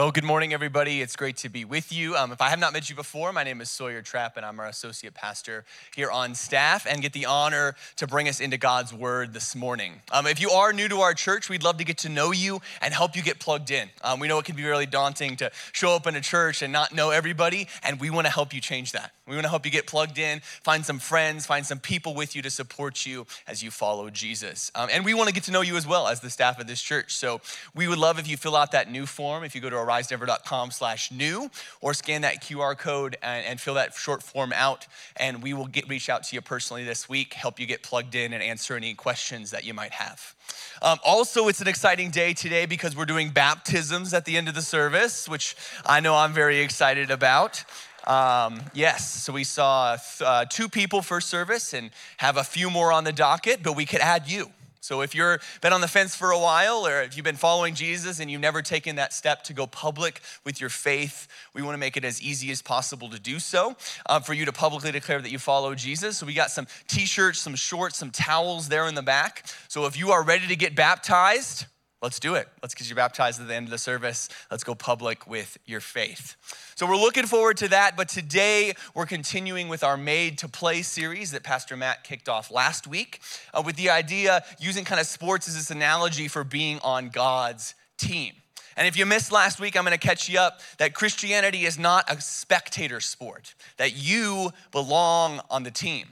Well, 0.00 0.12
good 0.12 0.24
morning, 0.24 0.54
everybody. 0.54 1.02
It's 1.02 1.14
great 1.14 1.36
to 1.36 1.50
be 1.50 1.66
with 1.66 1.92
you. 1.92 2.16
Um, 2.16 2.32
if 2.32 2.40
I 2.40 2.48
have 2.48 2.58
not 2.58 2.72
met 2.72 2.88
you 2.88 2.96
before, 2.96 3.34
my 3.34 3.44
name 3.44 3.60
is 3.60 3.68
Sawyer 3.68 4.00
Trapp, 4.00 4.38
and 4.38 4.46
I'm 4.46 4.58
our 4.58 4.64
associate 4.64 5.12
pastor 5.12 5.66
here 5.94 6.10
on 6.10 6.34
staff, 6.34 6.86
and 6.88 7.02
get 7.02 7.12
the 7.12 7.26
honor 7.26 7.74
to 7.96 8.06
bring 8.06 8.26
us 8.26 8.40
into 8.40 8.56
God's 8.56 8.94
Word 8.94 9.34
this 9.34 9.54
morning. 9.54 10.00
Um, 10.10 10.26
if 10.26 10.40
you 10.40 10.52
are 10.52 10.72
new 10.72 10.88
to 10.88 11.00
our 11.00 11.12
church, 11.12 11.50
we'd 11.50 11.62
love 11.62 11.76
to 11.76 11.84
get 11.84 11.98
to 11.98 12.08
know 12.08 12.32
you 12.32 12.62
and 12.80 12.94
help 12.94 13.14
you 13.14 13.22
get 13.22 13.40
plugged 13.40 13.70
in. 13.70 13.90
Um, 14.02 14.20
we 14.20 14.26
know 14.26 14.38
it 14.38 14.46
can 14.46 14.56
be 14.56 14.64
really 14.64 14.86
daunting 14.86 15.36
to 15.36 15.50
show 15.72 15.94
up 15.94 16.06
in 16.06 16.16
a 16.16 16.22
church 16.22 16.62
and 16.62 16.72
not 16.72 16.94
know 16.94 17.10
everybody, 17.10 17.68
and 17.82 18.00
we 18.00 18.08
want 18.08 18.26
to 18.26 18.32
help 18.32 18.54
you 18.54 18.62
change 18.62 18.92
that. 18.92 19.12
We 19.28 19.36
want 19.36 19.44
to 19.44 19.50
help 19.50 19.66
you 19.66 19.70
get 19.70 19.86
plugged 19.86 20.18
in, 20.18 20.40
find 20.64 20.84
some 20.84 20.98
friends, 20.98 21.44
find 21.44 21.64
some 21.66 21.78
people 21.78 22.14
with 22.14 22.34
you 22.34 22.40
to 22.40 22.50
support 22.50 23.04
you 23.04 23.26
as 23.46 23.62
you 23.62 23.70
follow 23.70 24.08
Jesus. 24.08 24.72
Um, 24.74 24.88
and 24.90 25.04
we 25.04 25.12
want 25.12 25.28
to 25.28 25.34
get 25.34 25.44
to 25.44 25.52
know 25.52 25.60
you 25.60 25.76
as 25.76 25.86
well 25.86 26.08
as 26.08 26.20
the 26.20 26.30
staff 26.30 26.58
of 26.58 26.66
this 26.66 26.80
church. 26.80 27.14
So 27.14 27.42
we 27.74 27.86
would 27.86 27.98
love 27.98 28.18
if 28.18 28.26
you 28.26 28.38
fill 28.38 28.56
out 28.56 28.72
that 28.72 28.90
new 28.90 29.04
form. 29.04 29.44
If 29.44 29.54
you 29.54 29.60
go 29.60 29.68
to 29.68 29.89
arisedenver.com 29.90 30.70
slash 30.70 31.10
new 31.10 31.50
or 31.80 31.94
scan 31.94 32.22
that 32.22 32.42
QR 32.42 32.76
code 32.76 33.16
and, 33.22 33.44
and, 33.46 33.60
fill 33.60 33.74
that 33.74 33.94
short 33.94 34.22
form 34.22 34.52
out. 34.54 34.86
And 35.16 35.42
we 35.42 35.52
will 35.52 35.66
get, 35.66 35.88
reach 35.88 36.08
out 36.08 36.22
to 36.24 36.34
you 36.34 36.40
personally 36.40 36.84
this 36.84 37.08
week, 37.08 37.34
help 37.34 37.60
you 37.60 37.66
get 37.66 37.82
plugged 37.82 38.14
in 38.14 38.32
and 38.32 38.42
answer 38.42 38.76
any 38.76 38.94
questions 38.94 39.50
that 39.50 39.64
you 39.64 39.74
might 39.74 39.92
have. 39.92 40.34
Um, 40.82 40.98
also, 41.04 41.48
it's 41.48 41.60
an 41.60 41.68
exciting 41.68 42.10
day 42.10 42.32
today 42.32 42.66
because 42.66 42.96
we're 42.96 43.04
doing 43.04 43.30
baptisms 43.30 44.14
at 44.14 44.24
the 44.24 44.36
end 44.36 44.48
of 44.48 44.54
the 44.54 44.62
service, 44.62 45.28
which 45.28 45.56
I 45.84 46.00
know 46.00 46.14
I'm 46.16 46.32
very 46.32 46.60
excited 46.60 47.10
about. 47.10 47.64
Um, 48.06 48.62
yes, 48.72 49.10
so 49.10 49.32
we 49.32 49.44
saw 49.44 49.98
uh, 50.22 50.44
two 50.46 50.68
people 50.68 51.02
first 51.02 51.28
service 51.28 51.74
and 51.74 51.90
have 52.16 52.36
a 52.36 52.44
few 52.44 52.70
more 52.70 52.92
on 52.92 53.04
the 53.04 53.12
docket, 53.12 53.62
but 53.62 53.76
we 53.76 53.84
could 53.84 54.00
add 54.00 54.30
you. 54.30 54.50
So 54.82 55.02
if 55.02 55.14
you've 55.14 55.40
been 55.60 55.74
on 55.74 55.82
the 55.82 55.88
fence 55.88 56.16
for 56.16 56.30
a 56.30 56.38
while, 56.38 56.86
or 56.86 57.02
if 57.02 57.16
you've 57.16 57.24
been 57.24 57.36
following 57.36 57.74
Jesus 57.74 58.18
and 58.18 58.30
you've 58.30 58.40
never 58.40 58.62
taken 58.62 58.96
that 58.96 59.12
step 59.12 59.44
to 59.44 59.52
go 59.52 59.66
public 59.66 60.22
with 60.44 60.58
your 60.58 60.70
faith, 60.70 61.28
we 61.54 61.60
want 61.60 61.74
to 61.74 61.78
make 61.78 61.98
it 61.98 62.04
as 62.04 62.22
easy 62.22 62.50
as 62.50 62.62
possible 62.62 63.10
to 63.10 63.20
do 63.20 63.38
so 63.38 63.76
uh, 64.06 64.20
for 64.20 64.32
you 64.32 64.46
to 64.46 64.52
publicly 64.52 64.90
declare 64.90 65.20
that 65.20 65.30
you 65.30 65.38
follow 65.38 65.74
Jesus. 65.74 66.16
So 66.16 66.26
we 66.26 66.32
got 66.32 66.50
some 66.50 66.66
t-shirts, 66.88 67.40
some 67.40 67.54
shorts, 67.54 67.98
some 67.98 68.10
towels 68.10 68.68
there 68.68 68.86
in 68.86 68.94
the 68.94 69.02
back. 69.02 69.46
So 69.68 69.84
if 69.84 69.98
you 69.98 70.12
are 70.12 70.24
ready 70.24 70.46
to 70.46 70.56
get 70.56 70.74
baptized, 70.74 71.66
let's 72.02 72.18
do 72.18 72.34
it. 72.34 72.48
Let's 72.62 72.74
get 72.74 72.88
you 72.88 72.94
baptized 72.94 73.40
at 73.40 73.48
the 73.48 73.54
end 73.54 73.66
of 73.66 73.70
the 73.70 73.78
service. 73.78 74.28
Let's 74.50 74.64
go 74.64 74.74
public 74.74 75.26
with 75.26 75.58
your 75.66 75.80
faith. 75.80 76.36
So 76.74 76.86
we're 76.86 76.96
looking 76.96 77.26
forward 77.26 77.56
to 77.58 77.68
that, 77.68 77.96
but 77.96 78.08
today 78.08 78.74
we're 78.94 79.06
continuing 79.06 79.68
with 79.68 79.84
our 79.84 79.96
Made 79.96 80.38
to 80.38 80.48
Play 80.48 80.82
series 80.82 81.32
that 81.32 81.42
Pastor 81.42 81.76
Matt 81.76 82.04
kicked 82.04 82.28
off 82.28 82.50
last 82.50 82.86
week 82.86 83.20
uh, 83.52 83.62
with 83.64 83.76
the 83.76 83.90
idea 83.90 84.42
using 84.58 84.84
kind 84.84 85.00
of 85.00 85.06
sports 85.06 85.48
as 85.48 85.56
this 85.56 85.70
analogy 85.70 86.28
for 86.28 86.44
being 86.44 86.78
on 86.82 87.10
God's 87.10 87.74
team. 87.98 88.34
And 88.76 88.86
if 88.86 88.96
you 88.96 89.04
missed 89.04 89.30
last 89.30 89.60
week, 89.60 89.76
I'm 89.76 89.84
going 89.84 89.98
to 89.98 89.98
catch 89.98 90.28
you 90.28 90.38
up 90.38 90.60
that 90.78 90.94
Christianity 90.94 91.66
is 91.66 91.78
not 91.78 92.10
a 92.10 92.18
spectator 92.20 93.00
sport, 93.00 93.54
that 93.76 93.94
you 93.94 94.52
belong 94.72 95.40
on 95.50 95.64
the 95.64 95.70
team, 95.70 96.06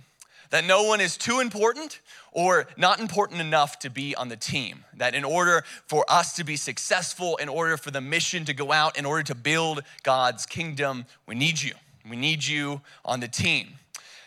that 0.51 0.65
no 0.65 0.85
one 0.85 1.01
is 1.01 1.17
too 1.17 1.41
important 1.41 2.01
or 2.33 2.67
not 2.77 3.01
important 3.01 3.41
enough 3.41 3.79
to 3.81 3.91
be 3.91 4.15
on 4.15 4.29
the 4.29 4.37
team. 4.37 4.85
That 4.97 5.15
in 5.15 5.25
order 5.25 5.65
for 5.87 6.05
us 6.09 6.35
to 6.35 6.45
be 6.45 6.57
successful, 6.57 7.37
in 7.37 7.49
order 7.49 7.77
for 7.77 7.91
the 7.91 8.01
mission 8.01 8.45
to 8.47 8.55
go 8.55 8.73
out, 8.73 8.99
in 8.99 9.05
order 9.05 9.23
to 9.25 9.35
build 9.35 9.83
God's 10.03 10.47
kingdom, 10.47 11.07
we 11.27 11.35
need 11.35 11.61
you. 11.61 11.73
We 12.09 12.17
need 12.17 12.45
you 12.45 12.81
on 13.05 13.21
the 13.21 13.29
team. 13.29 13.75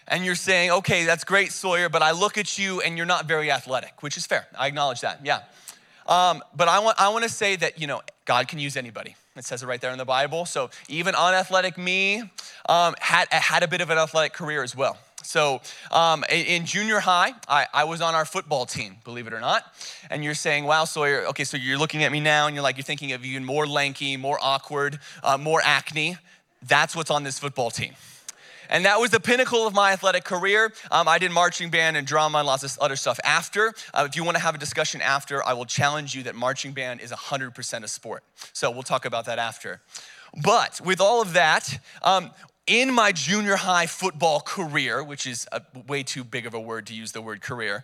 And 0.08 0.25
you're 0.25 0.36
saying, 0.36 0.72
okay, 0.72 1.05
that's 1.05 1.23
great, 1.23 1.52
Sawyer, 1.52 1.88
but 1.88 2.02
I 2.02 2.11
look 2.11 2.38
at 2.38 2.58
you 2.58 2.81
and 2.81 2.97
you're 2.97 3.05
not 3.05 3.27
very 3.27 3.49
athletic, 3.49 4.03
which 4.03 4.17
is 4.17 4.25
fair. 4.25 4.45
I 4.58 4.67
acknowledge 4.67 5.02
that, 5.02 5.22
yeah. 5.23 5.44
Um, 6.08 6.44
but 6.55 6.67
I 6.67 6.80
want, 6.80 6.99
I 6.99 7.09
want 7.09 7.23
to 7.23 7.30
say 7.30 7.55
that, 7.55 7.80
you 7.80 7.88
know, 7.88 8.02
God 8.25 8.47
can 8.47 8.59
use 8.59 8.75
anybody. 8.75 9.16
It 9.38 9.45
says 9.45 9.64
it 9.64 9.67
right 9.67 9.80
there 9.80 9.92
in 9.92 9.97
the 9.97 10.05
Bible. 10.05 10.45
So 10.45 10.69
even 10.89 11.16
unathletic 11.16 11.77
me 11.77 12.23
um, 12.67 12.95
had, 12.99 13.31
had 13.31 13.64
a 13.64 13.67
bit 13.67 13.80
of 13.80 13.89
an 13.89 13.97
athletic 13.97 14.33
career 14.33 14.64
as 14.64 14.75
well. 14.75 14.97
So 15.23 15.61
um, 15.91 16.23
in 16.30 16.66
junior 16.66 17.00
high, 17.00 17.33
I, 17.48 17.67
I, 17.73 17.83
was 17.83 18.02
on 18.02 18.15
our 18.15 18.26
football 18.26 18.65
team, 18.65 18.98
believe 19.04 19.27
it 19.27 19.33
or 19.33 19.39
not. 19.39 19.64
And 20.09 20.23
you're 20.23 20.33
saying, 20.33 20.65
wow, 20.65 20.86
Sawyer, 20.86 21.26
okay, 21.27 21.43
so 21.43 21.58
you're 21.58 21.77
looking 21.77 22.04
at 22.04 22.11
me 22.11 22.20
now 22.20 22.48
and 22.48 22.55
you're 22.55 22.64
like, 22.64 22.77
you're 22.77 22.83
thinking 22.83 23.11
of 23.14 23.23
even 23.23 23.45
more 23.45 23.67
lanky, 23.67 24.17
more 24.17 24.37
awkward, 24.42 24.99
uh, 25.23 25.37
more 25.37 25.61
acne. 25.64 26.17
That's 26.64 26.95
what's 26.95 27.11
on 27.11 27.23
this 27.23 27.39
football 27.39 27.71
team. 27.71 27.93
And 28.71 28.86
that 28.86 29.02
was 29.02 29.11
the 29.11 29.20
pinnacle 29.20 29.67
of 29.67 29.73
my 29.73 29.92
athletic 29.92 30.23
career. 30.23 30.73
Um, 30.92 31.08
I 31.08 31.17
did 31.17 31.32
marching 31.32 31.70
band 31.70 31.98
and 31.98 32.08
drama 32.08 32.38
and 32.38 32.48
lots 32.48 32.64
of 32.64 32.80
other 32.80 32.95
stuff 32.95 33.20
after. 33.26 33.73
Uh, 33.93 34.08
if 34.09 34.15
you 34.15 34.23
want 34.23 34.38
to 34.38 34.42
have 34.43 34.55
a 34.55 34.58
discussion 34.58 35.02
after, 35.02 35.45
I 35.45 35.53
will 35.53 35.65
challenge 35.65 36.15
you 36.15 36.23
that 36.23 36.36
marching 36.36 36.71
band 36.71 37.02
is 37.02 37.11
100% 37.11 37.83
a 37.83 37.88
sport. 37.88 38.23
So 38.53 38.71
we'll 38.71 38.83
talk 38.83 39.03
about 39.03 39.26
that 39.26 39.39
after. 39.39 39.82
But 40.42 40.80
with 40.86 41.02
all 41.02 41.21
of 41.21 41.33
that, 41.33 41.80
um, 42.02 42.32
in 42.67 42.94
my 42.94 43.11
junior 43.11 43.55
high 43.55 43.88
football 43.88 44.39
career, 44.39 45.04
which 45.04 45.26
is 45.26 45.48
a, 45.52 45.61
way 45.88 46.04
too 46.04 46.23
big 46.23 46.45
of 46.45 46.54
a 46.54 46.60
word 46.60 46.88
to 46.88 46.94
use 46.94 47.11
the 47.11 47.22
word 47.22 47.42
career, 47.42 47.83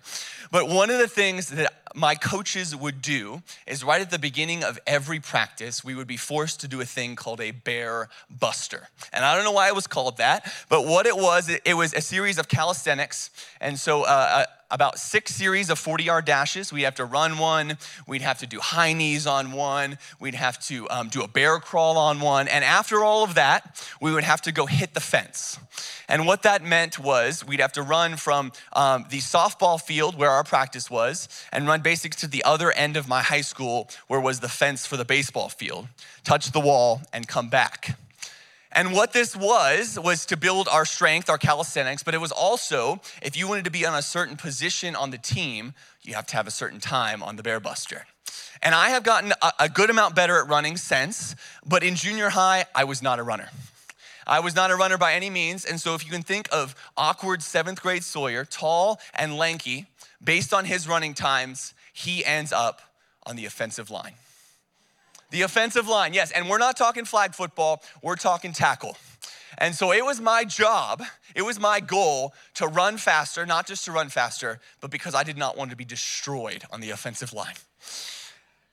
but 0.52 0.70
one 0.70 0.90
of 0.90 1.00
the 1.00 1.08
things 1.08 1.50
that 1.50 1.74
my 1.96 2.14
coaches 2.16 2.76
would 2.76 3.02
do 3.02 3.42
is 3.66 3.84
right 3.84 4.02
at 4.02 4.12
the 4.12 4.20
beginning 4.20 4.64
of 4.64 4.80
every 4.86 5.20
practice, 5.20 5.84
we 5.84 5.96
would 5.96 6.08
be 6.08 6.18
forced 6.18 6.62
to 6.62 6.68
do 6.68 6.80
a 6.80 6.86
thing 6.86 7.16
called 7.16 7.42
a 7.42 7.52
bear 7.52 8.10
buster. 8.30 8.88
And 9.12 9.26
I 9.26 9.36
don't 9.36 9.44
know 9.44 9.52
why 9.52 9.68
it 9.68 9.76
was 9.76 9.88
called 9.88 10.18
that, 10.18 10.52
but 10.70 10.86
what 10.86 11.08
it 11.08 11.18
was, 11.18 11.50
it, 11.50 11.74
was 11.74 11.94
a 11.94 12.02
series 12.02 12.38
of 12.38 12.48
calisthenics. 12.48 13.32
And 13.60 13.80
so 13.80 14.04
uh, 14.04 14.46
about 14.70 15.00
six 15.00 15.34
series 15.34 15.70
of 15.70 15.80
40 15.80 16.04
yard 16.04 16.26
dashes. 16.26 16.74
We'd 16.74 16.84
have 16.84 16.96
to 16.96 17.06
run 17.06 17.38
one, 17.38 17.78
we'd 18.08 18.22
have 18.22 18.40
to 18.40 18.48
do 18.48 18.60
high 18.60 18.94
knees 18.94 19.26
on 19.26 19.52
one, 19.52 19.98
we'd 20.20 20.36
have 20.36 20.60
to 20.68 20.90
um, 20.90 21.10
do 21.10 21.22
a 21.22 21.28
bear 21.28 21.60
crawl 21.60 21.98
on 21.98 22.20
one. 22.20 22.48
And 22.48 22.64
after 22.64 23.04
all 23.04 23.24
of 23.24 23.36
that, 23.36 23.82
we 24.02 24.12
would 24.12 24.24
have 24.24 24.42
to 24.44 24.52
go 24.52 24.66
hit 24.66 24.94
the 24.94 25.00
fence. 25.00 25.60
And 26.10 26.26
what 26.26 26.44
that 26.44 26.64
meant 26.64 27.00
was 27.00 27.46
we'd 27.46 27.60
have 27.60 27.74
to 27.74 27.82
run 27.82 28.18
from 28.18 28.52
um, 28.74 29.06
the 29.10 29.20
softball 29.20 29.82
field 29.82 30.18
where 30.18 30.32
our 30.32 30.44
practice 30.44 30.90
was 30.90 31.28
and 31.52 31.68
run 31.68 31.82
basics 31.82 32.18
to 32.18 32.28
the 32.28 32.44
other 32.44 32.72
end 32.72 32.98
of 32.98 33.08
my 33.08 33.22
high 33.22 33.42
school 33.42 33.90
where 34.08 34.20
was 34.20 34.40
the 34.40 34.50
fence 34.50 34.86
for 34.86 34.98
the 34.98 35.06
baseball 35.06 35.50
field, 35.50 35.88
touch 36.24 36.52
the 36.52 36.60
wall, 36.60 37.02
and 37.14 37.28
come 37.28 37.50
back. 37.50 37.98
And 38.72 38.94
what 38.94 39.14
this 39.14 39.36
was, 39.36 39.98
was 39.98 40.26
to 40.28 40.38
build 40.38 40.68
our 40.68 40.86
strength, 40.86 41.30
our 41.30 41.38
calisthenics, 41.38 42.04
but 42.04 42.14
it 42.14 42.20
was 42.20 42.32
also, 42.32 43.00
if 43.22 43.38
you 43.38 43.48
wanted 43.48 43.66
to 43.66 43.72
be 43.72 43.86
on 43.86 43.96
a 43.96 44.02
certain 44.02 44.36
position 44.36 44.96
on 44.96 45.12
the 45.12 45.18
team, 45.18 45.74
you 46.02 46.14
have 46.16 46.28
to 46.28 46.36
have 46.36 46.48
a 46.48 46.52
certain 46.52 46.80
time 46.80 47.24
on 47.24 47.38
the 47.38 47.44
bear 47.44 47.60
buster. 47.60 48.06
And 48.62 48.76
I 48.76 48.90
have 48.90 49.04
gotten 49.04 49.34
a, 49.60 49.70
good 49.70 49.90
amount 49.90 50.16
better 50.16 50.42
at 50.42 50.48
running 50.48 50.78
since, 50.78 51.36
but 51.66 51.84
in 51.84 51.96
junior 51.96 52.30
high, 52.30 52.66
I 52.74 52.84
was 52.84 53.02
not 53.02 53.20
a 53.20 53.24
runner. 53.24 53.50
I 54.26 54.40
was 54.40 54.56
not 54.56 54.72
a 54.72 54.76
runner 54.76 54.98
by 54.98 55.14
any 55.14 55.30
means. 55.30 55.64
And 55.64 55.80
so, 55.80 55.96
if 55.96 56.04
you 56.06 56.12
can 56.12 56.24
think 56.24 56.50
of 56.52 56.76
awkward 56.98 57.42
seventh 57.42 57.82
grade 57.82 58.04
Sawyer, 58.04 58.44
tall 58.44 59.00
and 59.14 59.38
lanky, 59.38 59.86
based 60.22 60.54
on 60.54 60.66
his 60.66 60.88
running 60.88 61.14
times, 61.14 61.74
he 61.94 62.26
ends 62.26 62.52
up 62.52 62.82
on 63.26 63.36
the 63.36 63.46
offensive 63.46 63.90
line. 63.90 64.14
The 65.30 65.42
offensive 65.42 65.88
line, 65.88 66.14
yes. 66.14 66.32
And 66.32 66.50
we're 66.50 66.58
not 66.58 66.78
talking 66.78 67.06
flag 67.06 67.36
football, 67.36 67.84
we're 68.02 68.16
talking 68.16 68.54
tackle. 68.54 68.98
And 69.58 69.74
so 69.74 69.92
it 69.92 70.06
was 70.06 70.22
my 70.22 70.44
job, 70.44 71.04
it 71.36 71.42
was 71.42 71.60
my 71.60 71.80
goal 71.80 72.34
to 72.56 72.68
run 72.68 72.98
faster, 72.98 73.46
not 73.46 73.66
just 73.66 73.86
to 73.86 73.92
run 73.92 74.10
faster, 74.10 74.60
but 74.82 74.92
because 74.92 75.16
I 75.16 75.24
did 75.24 75.38
not 75.38 75.58
want 75.58 75.72
to 75.72 75.78
be 75.78 75.86
destroyed 75.86 76.64
on 76.72 76.80
the 76.80 76.92
offensive 76.92 77.34
line. 77.34 77.56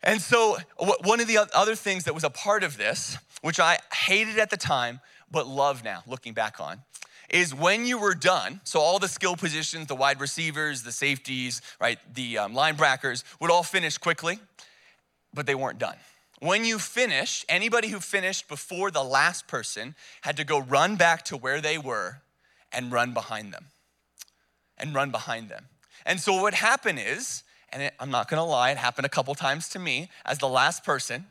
And 0.03 0.21
so, 0.21 0.59
one 0.77 1.21
of 1.21 1.27
the 1.27 1.39
other 1.55 1.75
things 1.75 2.05
that 2.05 2.15
was 2.15 2.25
a 2.25 2.31
part 2.31 2.63
of 2.63 2.77
this, 2.77 3.17
which 3.41 3.59
I 3.59 3.79
hated 3.93 4.39
at 4.39 4.51
the 4.51 4.59
time, 4.59 5.01
but 5.31 5.47
love 5.47 5.83
now, 5.83 6.03
looking 6.07 6.35
back 6.35 6.61
on, 6.61 6.83
is 7.31 7.55
when 7.55 7.87
you 7.87 7.99
were 7.99 8.15
done, 8.15 8.61
so 8.65 8.81
all 8.81 8.99
the 8.99 9.09
skill 9.09 9.35
positions, 9.35 9.87
the 9.87 9.95
wide 9.95 10.21
receivers, 10.21 10.83
the 10.83 10.93
safeties, 10.93 11.63
right, 11.81 11.99
the 12.15 12.37
um, 12.37 12.55
linebackers 12.55 13.25
would 13.41 13.51
all 13.51 13.63
finish 13.63 13.97
quickly, 13.97 14.39
but 15.33 15.47
they 15.47 15.55
weren't 15.55 15.79
done. 15.79 15.97
When 16.45 16.67
you 16.67 16.79
finished, 16.79 17.47
anybody 17.49 17.89
who 17.89 18.01
finished 18.01 18.49
before 18.49 18.91
the 18.91 19.03
last 19.03 19.49
person 19.49 19.95
had 20.21 20.37
to 20.37 20.45
go 20.45 20.61
run 20.61 20.97
back 20.97 21.25
to 21.25 21.39
where 21.39 21.63
they 21.63 21.79
were 21.79 22.21
and 22.71 22.93
run 22.93 23.15
behind 23.15 23.51
them. 23.55 23.69
And 24.77 24.95
run 24.95 25.11
behind 25.11 25.49
them. 25.49 25.69
And 26.05 26.21
so 26.21 26.43
what 26.43 26.53
happened 26.53 26.99
is, 27.03 27.45
and 27.73 27.85
it, 27.85 27.95
I'm 27.99 28.11
not 28.11 28.29
gonna 28.29 28.45
lie, 28.45 28.71
it 28.73 28.77
happened 28.77 29.07
a 29.07 29.09
couple 29.09 29.35
times 29.35 29.71
to 29.71 29.79
me 29.79 30.11
as 30.27 30.37
the 30.37 30.47
last 30.47 30.85
person, 30.85 31.25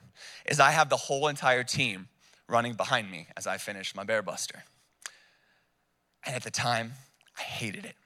is 0.47 0.59
I 0.59 0.71
have 0.71 0.89
the 0.89 0.97
whole 0.97 1.27
entire 1.27 1.63
team 1.63 2.07
running 2.49 2.73
behind 2.73 3.11
me 3.11 3.27
as 3.37 3.45
I 3.45 3.57
finish 3.57 3.93
my 3.93 4.03
bear 4.03 4.23
buster. 4.23 4.63
And 6.25 6.35
at 6.35 6.41
the 6.41 6.49
time, 6.49 6.93
I 7.37 7.43
hated 7.43 7.85
it. 7.85 7.97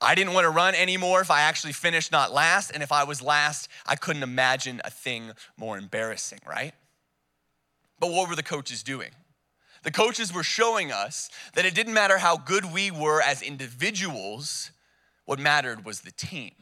I 0.00 0.14
didn't 0.14 0.34
want 0.34 0.44
to 0.44 0.50
run 0.50 0.74
anymore 0.74 1.20
if 1.20 1.30
I 1.30 1.42
actually 1.42 1.72
finished 1.72 2.12
not 2.12 2.32
last. 2.32 2.70
And 2.72 2.82
if 2.82 2.92
I 2.92 3.04
was 3.04 3.22
last, 3.22 3.68
I 3.86 3.96
couldn't 3.96 4.22
imagine 4.22 4.80
a 4.84 4.90
thing 4.90 5.32
more 5.56 5.78
embarrassing, 5.78 6.40
right? 6.46 6.74
But 8.00 8.10
what 8.10 8.28
were 8.28 8.36
the 8.36 8.42
coaches 8.42 8.82
doing? 8.82 9.10
The 9.82 9.90
coaches 9.90 10.32
were 10.32 10.42
showing 10.42 10.92
us 10.92 11.30
that 11.54 11.64
it 11.64 11.74
didn't 11.74 11.94
matter 11.94 12.18
how 12.18 12.36
good 12.36 12.72
we 12.72 12.90
were 12.90 13.22
as 13.22 13.42
individuals, 13.42 14.70
what 15.26 15.38
mattered 15.38 15.84
was 15.84 16.00
the 16.00 16.10
team. 16.12 16.52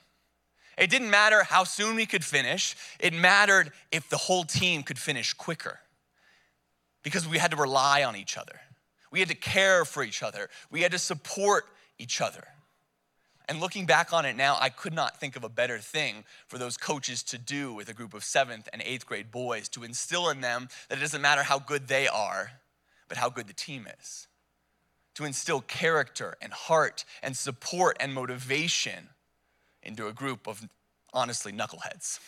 It 0.79 0.91
didn't 0.91 1.11
matter 1.11 1.45
how 1.45 1.65
soon 1.65 1.97
we 1.97 2.07
could 2.07 2.25
finish, 2.25 2.75
it 2.99 3.13
mattered 3.13 3.73
if 3.93 4.09
the 4.09 4.17
whole 4.17 4.45
team 4.45 4.83
could 4.83 4.99
finish 4.99 5.33
quicker. 5.35 5.81
because 7.03 7.27
we 7.27 7.39
had 7.39 7.51
to 7.51 7.57
rely 7.57 8.05
on 8.05 8.17
each 8.17 8.37
other. 8.39 8.61
We 9.11 9.21
had 9.21 9.29
to 9.29 9.35
care 9.35 9.85
for 9.85 10.03
each 10.03 10.23
other. 10.23 10.49
We 10.71 10.83
had 10.83 10.93
to 10.93 10.99
support 10.99 11.67
each 11.99 12.21
other. 12.21 12.45
And 13.53 13.61
looking 13.61 13.85
back 13.85 14.15
on 14.15 14.25
it 14.25 14.35
now, 14.35 14.57
I 14.59 14.71
could 14.71 14.95
not 14.95 15.21
think 15.21 15.37
of 15.37 15.45
a 15.45 15.49
better 15.51 15.77
thing 15.77 16.25
for 16.49 16.57
those 16.57 16.79
coaches 16.79 17.23
to 17.25 17.37
do 17.37 17.75
with 17.75 17.91
a 17.91 17.93
group 17.93 18.15
of 18.15 18.25
seventh 18.25 18.67
and 18.73 18.81
eighth 18.81 19.05
grade 19.05 19.31
boys 19.31 19.69
to 19.69 19.85
instill 19.85 20.31
in 20.31 20.41
them 20.41 20.71
that 20.89 20.97
it 20.97 21.03
doesn't 21.03 21.21
matter 21.21 21.43
how 21.43 21.59
good 21.59 21.87
they 21.87 22.09
are, 22.09 22.53
but 23.09 23.19
how 23.19 23.29
good 23.29 23.49
the 23.49 23.53
team 23.53 23.87
is. 24.01 24.27
To 25.17 25.27
instill 25.27 25.61
character 25.61 26.35
and 26.41 26.51
heart 26.51 27.05
and 27.23 27.37
support 27.37 27.99
and 28.01 28.15
motivation 28.15 29.11
into 29.83 30.07
a 30.07 30.15
group 30.15 30.49
of 30.49 30.67
honestly 31.13 31.53
knuckleheads. 31.53 32.21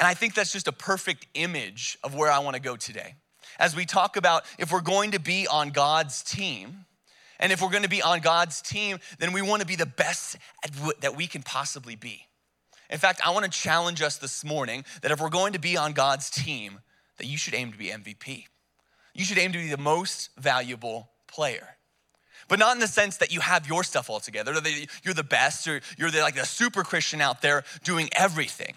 And 0.00 0.08
I 0.08 0.14
think 0.14 0.34
that's 0.34 0.50
just 0.50 0.66
a 0.66 0.72
perfect 0.72 1.28
image 1.34 1.98
of 2.02 2.16
where 2.16 2.32
I 2.32 2.40
want 2.40 2.56
to 2.56 2.60
go 2.60 2.74
today. 2.74 3.14
As 3.60 3.76
we 3.76 3.86
talk 3.86 4.16
about 4.16 4.44
if 4.58 4.72
we're 4.72 4.80
going 4.80 5.12
to 5.12 5.20
be 5.20 5.46
on 5.46 5.70
God's 5.70 6.20
team, 6.24 6.84
and 7.40 7.50
if 7.50 7.60
we're 7.60 7.70
going 7.70 7.82
to 7.82 7.88
be 7.88 8.02
on 8.02 8.20
God's 8.20 8.62
team, 8.62 8.98
then 9.18 9.32
we 9.32 9.42
want 9.42 9.60
to 9.60 9.66
be 9.66 9.76
the 9.76 9.86
best 9.86 10.36
that 11.00 11.16
we 11.16 11.26
can 11.26 11.42
possibly 11.42 11.96
be. 11.96 12.26
In 12.90 12.98
fact, 12.98 13.20
I 13.24 13.30
want 13.30 13.44
to 13.44 13.50
challenge 13.50 14.02
us 14.02 14.18
this 14.18 14.44
morning 14.44 14.84
that 15.02 15.10
if 15.10 15.20
we're 15.20 15.30
going 15.30 15.54
to 15.54 15.58
be 15.58 15.76
on 15.76 15.92
God's 15.92 16.28
team, 16.28 16.80
that 17.18 17.26
you 17.26 17.38
should 17.38 17.54
aim 17.54 17.72
to 17.72 17.78
be 17.78 17.86
MVP. 17.86 18.44
You 19.14 19.24
should 19.24 19.38
aim 19.38 19.52
to 19.52 19.58
be 19.58 19.68
the 19.68 19.78
most 19.78 20.30
valuable 20.38 21.10
player. 21.26 21.76
But 22.48 22.58
not 22.58 22.74
in 22.74 22.80
the 22.80 22.88
sense 22.88 23.16
that 23.18 23.32
you 23.32 23.40
have 23.40 23.68
your 23.68 23.84
stuff 23.84 24.10
all 24.10 24.20
together, 24.20 24.52
that 24.60 24.86
you're 25.04 25.14
the 25.14 25.22
best, 25.22 25.68
or 25.68 25.80
you're 25.96 26.10
the, 26.10 26.20
like 26.20 26.34
the 26.34 26.44
super 26.44 26.82
Christian 26.82 27.20
out 27.20 27.42
there 27.42 27.64
doing 27.84 28.08
everything, 28.12 28.74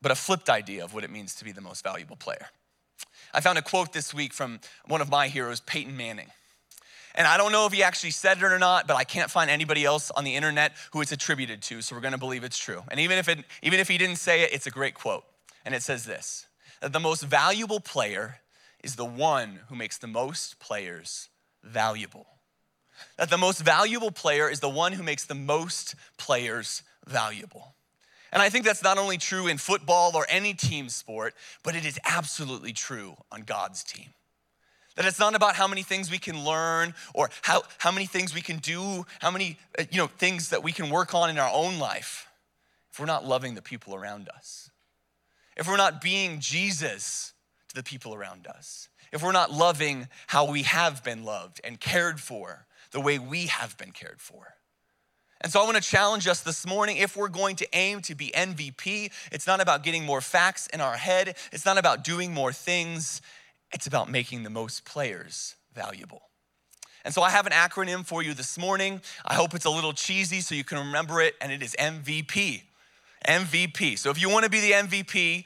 but 0.00 0.10
a 0.10 0.14
flipped 0.14 0.48
idea 0.48 0.84
of 0.84 0.94
what 0.94 1.04
it 1.04 1.10
means 1.10 1.34
to 1.36 1.44
be 1.44 1.52
the 1.52 1.60
most 1.60 1.84
valuable 1.84 2.16
player. 2.16 2.46
I 3.34 3.40
found 3.40 3.58
a 3.58 3.62
quote 3.62 3.92
this 3.92 4.14
week 4.14 4.32
from 4.32 4.60
one 4.86 5.00
of 5.00 5.10
my 5.10 5.28
heroes, 5.28 5.60
Peyton 5.60 5.96
Manning. 5.96 6.28
And 7.14 7.26
I 7.26 7.36
don't 7.36 7.52
know 7.52 7.66
if 7.66 7.72
he 7.72 7.82
actually 7.82 8.10
said 8.10 8.38
it 8.38 8.44
or 8.44 8.58
not, 8.58 8.86
but 8.86 8.96
I 8.96 9.04
can't 9.04 9.30
find 9.30 9.50
anybody 9.50 9.84
else 9.84 10.10
on 10.10 10.24
the 10.24 10.36
internet 10.36 10.72
who 10.92 11.00
it's 11.00 11.12
attributed 11.12 11.62
to, 11.62 11.82
so 11.82 11.94
we're 11.94 12.02
gonna 12.02 12.18
believe 12.18 12.44
it's 12.44 12.58
true. 12.58 12.82
And 12.90 13.00
even 13.00 13.18
if, 13.18 13.28
it, 13.28 13.44
even 13.62 13.80
if 13.80 13.88
he 13.88 13.98
didn't 13.98 14.16
say 14.16 14.42
it, 14.42 14.52
it's 14.52 14.66
a 14.66 14.70
great 14.70 14.94
quote. 14.94 15.24
And 15.64 15.74
it 15.74 15.82
says 15.82 16.04
this 16.04 16.46
that 16.80 16.92
the 16.92 17.00
most 17.00 17.22
valuable 17.22 17.80
player 17.80 18.38
is 18.82 18.96
the 18.96 19.04
one 19.04 19.60
who 19.68 19.74
makes 19.74 19.98
the 19.98 20.06
most 20.06 20.58
players 20.60 21.28
valuable. 21.64 22.26
That 23.16 23.30
the 23.30 23.38
most 23.38 23.60
valuable 23.60 24.10
player 24.10 24.48
is 24.48 24.60
the 24.60 24.68
one 24.68 24.92
who 24.92 25.02
makes 25.02 25.24
the 25.24 25.34
most 25.34 25.94
players 26.16 26.82
valuable. 27.06 27.74
And 28.32 28.42
I 28.42 28.50
think 28.50 28.64
that's 28.64 28.82
not 28.82 28.98
only 28.98 29.18
true 29.18 29.46
in 29.46 29.58
football 29.58 30.12
or 30.14 30.26
any 30.28 30.54
team 30.54 30.88
sport, 30.88 31.34
but 31.62 31.74
it 31.74 31.84
is 31.84 31.98
absolutely 32.04 32.72
true 32.72 33.16
on 33.32 33.42
God's 33.42 33.82
team. 33.82 34.10
That 34.98 35.06
it's 35.06 35.20
not 35.20 35.36
about 35.36 35.54
how 35.54 35.68
many 35.68 35.84
things 35.84 36.10
we 36.10 36.18
can 36.18 36.44
learn 36.44 36.92
or 37.14 37.30
how, 37.42 37.62
how 37.78 37.92
many 37.92 38.06
things 38.06 38.34
we 38.34 38.40
can 38.40 38.58
do, 38.58 39.06
how 39.20 39.30
many 39.30 39.56
uh, 39.78 39.84
you 39.92 39.98
know, 39.98 40.08
things 40.08 40.48
that 40.48 40.64
we 40.64 40.72
can 40.72 40.90
work 40.90 41.14
on 41.14 41.30
in 41.30 41.38
our 41.38 41.50
own 41.54 41.78
life 41.78 42.28
if 42.90 42.98
we're 42.98 43.06
not 43.06 43.24
loving 43.24 43.54
the 43.54 43.62
people 43.62 43.94
around 43.94 44.28
us. 44.28 44.72
If 45.56 45.68
we're 45.68 45.76
not 45.76 46.00
being 46.00 46.40
Jesus 46.40 47.32
to 47.68 47.76
the 47.76 47.84
people 47.84 48.12
around 48.12 48.48
us. 48.48 48.88
If 49.12 49.22
we're 49.22 49.30
not 49.30 49.52
loving 49.52 50.08
how 50.26 50.50
we 50.50 50.62
have 50.64 51.04
been 51.04 51.22
loved 51.22 51.60
and 51.62 51.78
cared 51.78 52.20
for 52.20 52.66
the 52.90 53.00
way 53.00 53.20
we 53.20 53.46
have 53.46 53.78
been 53.78 53.92
cared 53.92 54.20
for. 54.20 54.54
And 55.40 55.52
so 55.52 55.60
I 55.60 55.64
want 55.64 55.76
to 55.76 55.82
challenge 55.82 56.26
us 56.26 56.40
this 56.40 56.66
morning 56.66 56.96
if 56.96 57.16
we're 57.16 57.28
going 57.28 57.54
to 57.56 57.68
aim 57.72 58.00
to 58.02 58.16
be 58.16 58.32
MVP, 58.34 59.12
it's 59.30 59.46
not 59.46 59.60
about 59.60 59.84
getting 59.84 60.04
more 60.04 60.20
facts 60.20 60.66
in 60.72 60.80
our 60.80 60.96
head, 60.96 61.36
it's 61.52 61.64
not 61.64 61.78
about 61.78 62.02
doing 62.02 62.34
more 62.34 62.52
things, 62.52 63.22
it's 63.72 63.86
about 63.86 64.10
making 64.10 64.42
the 64.42 64.50
most 64.50 64.84
players 64.84 65.56
valuable. 65.74 66.22
And 67.04 67.14
so 67.14 67.22
I 67.22 67.30
have 67.30 67.46
an 67.46 67.52
acronym 67.52 68.04
for 68.04 68.22
you 68.22 68.34
this 68.34 68.58
morning. 68.58 69.00
I 69.24 69.34
hope 69.34 69.54
it's 69.54 69.64
a 69.64 69.70
little 69.70 69.92
cheesy 69.92 70.40
so 70.40 70.54
you 70.54 70.64
can 70.64 70.78
remember 70.78 71.20
it, 71.20 71.34
and 71.40 71.52
it 71.52 71.62
is 71.62 71.74
MVP. 71.78 72.62
MVP. 73.26 73.98
So 73.98 74.10
if 74.10 74.20
you 74.20 74.28
want 74.28 74.44
to 74.44 74.50
be 74.50 74.60
the 74.60 74.72
MVP, 74.72 75.44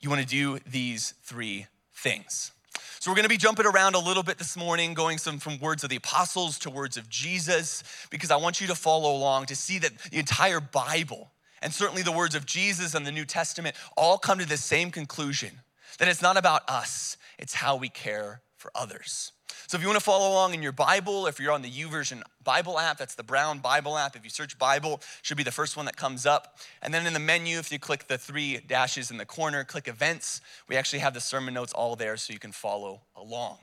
you 0.00 0.10
want 0.10 0.22
to 0.22 0.26
do 0.26 0.58
these 0.66 1.14
three 1.22 1.66
things. 1.94 2.52
So 3.00 3.10
we're 3.10 3.16
going 3.16 3.24
to 3.24 3.28
be 3.28 3.36
jumping 3.36 3.66
around 3.66 3.94
a 3.94 4.00
little 4.00 4.22
bit 4.22 4.38
this 4.38 4.56
morning, 4.56 4.92
going 4.92 5.18
some 5.18 5.38
from 5.38 5.58
words 5.60 5.84
of 5.84 5.90
the 5.90 5.96
apostles 5.96 6.58
to 6.60 6.70
words 6.70 6.96
of 6.96 7.08
Jesus, 7.08 7.84
because 8.10 8.30
I 8.30 8.36
want 8.36 8.60
you 8.60 8.66
to 8.66 8.74
follow 8.74 9.14
along 9.14 9.46
to 9.46 9.56
see 9.56 9.78
that 9.78 9.96
the 10.10 10.18
entire 10.18 10.60
Bible, 10.60 11.30
and 11.62 11.72
certainly 11.72 12.02
the 12.02 12.10
words 12.10 12.34
of 12.34 12.44
Jesus 12.44 12.94
and 12.94 13.06
the 13.06 13.12
New 13.12 13.24
Testament, 13.24 13.76
all 13.96 14.18
come 14.18 14.38
to 14.38 14.46
the 14.46 14.56
same 14.56 14.90
conclusion 14.90 15.60
that 15.98 16.08
it's 16.08 16.22
not 16.22 16.36
about 16.36 16.68
us, 16.68 17.16
it's 17.38 17.54
how 17.54 17.76
we 17.76 17.88
care 17.88 18.42
for 18.56 18.70
others. 18.74 19.32
So 19.66 19.76
if 19.76 19.82
you 19.82 19.88
want 19.88 19.98
to 19.98 20.04
follow 20.04 20.30
along 20.30 20.54
in 20.54 20.62
your 20.62 20.72
Bible, 20.72 21.26
if 21.26 21.38
you're 21.38 21.52
on 21.52 21.62
the 21.62 21.70
YouVersion 21.70 22.22
Bible 22.42 22.78
app, 22.78 22.98
that's 22.98 23.14
the 23.14 23.22
brown 23.22 23.58
Bible 23.58 23.96
app. 23.96 24.16
If 24.16 24.24
you 24.24 24.30
search 24.30 24.58
Bible, 24.58 25.00
should 25.22 25.36
be 25.36 25.42
the 25.42 25.52
first 25.52 25.76
one 25.76 25.86
that 25.86 25.96
comes 25.96 26.26
up. 26.26 26.58
And 26.82 26.92
then 26.92 27.06
in 27.06 27.12
the 27.12 27.20
menu, 27.20 27.58
if 27.58 27.70
you 27.70 27.78
click 27.78 28.08
the 28.08 28.18
three 28.18 28.58
dashes 28.66 29.10
in 29.10 29.16
the 29.16 29.26
corner, 29.26 29.64
click 29.64 29.88
events, 29.88 30.40
we 30.68 30.76
actually 30.76 31.00
have 31.00 31.14
the 31.14 31.20
sermon 31.20 31.54
notes 31.54 31.72
all 31.72 31.96
there 31.96 32.16
so 32.16 32.32
you 32.32 32.38
can 32.38 32.52
follow 32.52 33.02
along. 33.16 33.58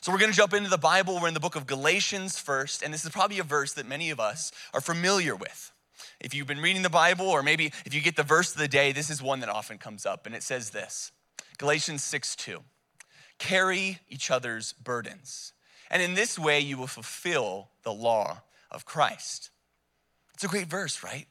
So 0.00 0.10
we're 0.10 0.18
going 0.18 0.32
to 0.32 0.36
jump 0.36 0.54
into 0.54 0.70
the 0.70 0.78
Bible. 0.78 1.18
We're 1.20 1.28
in 1.28 1.34
the 1.34 1.40
book 1.40 1.56
of 1.56 1.66
Galatians 1.66 2.38
first, 2.38 2.82
and 2.82 2.92
this 2.92 3.04
is 3.04 3.10
probably 3.10 3.38
a 3.38 3.44
verse 3.44 3.72
that 3.74 3.86
many 3.86 4.10
of 4.10 4.18
us 4.18 4.50
are 4.74 4.80
familiar 4.80 5.36
with. 5.36 5.72
If 6.20 6.34
you've 6.34 6.48
been 6.48 6.60
reading 6.60 6.82
the 6.82 6.90
Bible, 6.90 7.26
or 7.26 7.42
maybe 7.42 7.72
if 7.84 7.94
you 7.94 8.00
get 8.00 8.16
the 8.16 8.24
verse 8.24 8.52
of 8.52 8.58
the 8.58 8.68
day, 8.68 8.90
this 8.92 9.10
is 9.10 9.22
one 9.22 9.40
that 9.40 9.48
often 9.48 9.78
comes 9.78 10.04
up, 10.04 10.26
and 10.26 10.34
it 10.34 10.42
says 10.42 10.70
this 10.70 11.12
Galatians 11.58 12.02
6 12.02 12.34
2 12.36 12.60
carry 13.42 13.98
each 14.08 14.30
other's 14.30 14.72
burdens. 14.74 15.52
And 15.90 16.00
in 16.00 16.14
this 16.14 16.38
way, 16.38 16.60
you 16.60 16.78
will 16.78 16.86
fulfill 16.86 17.70
the 17.82 17.92
law 17.92 18.42
of 18.70 18.84
Christ. 18.84 19.50
It's 20.34 20.44
a 20.44 20.48
great 20.48 20.68
verse, 20.68 21.02
right? 21.02 21.26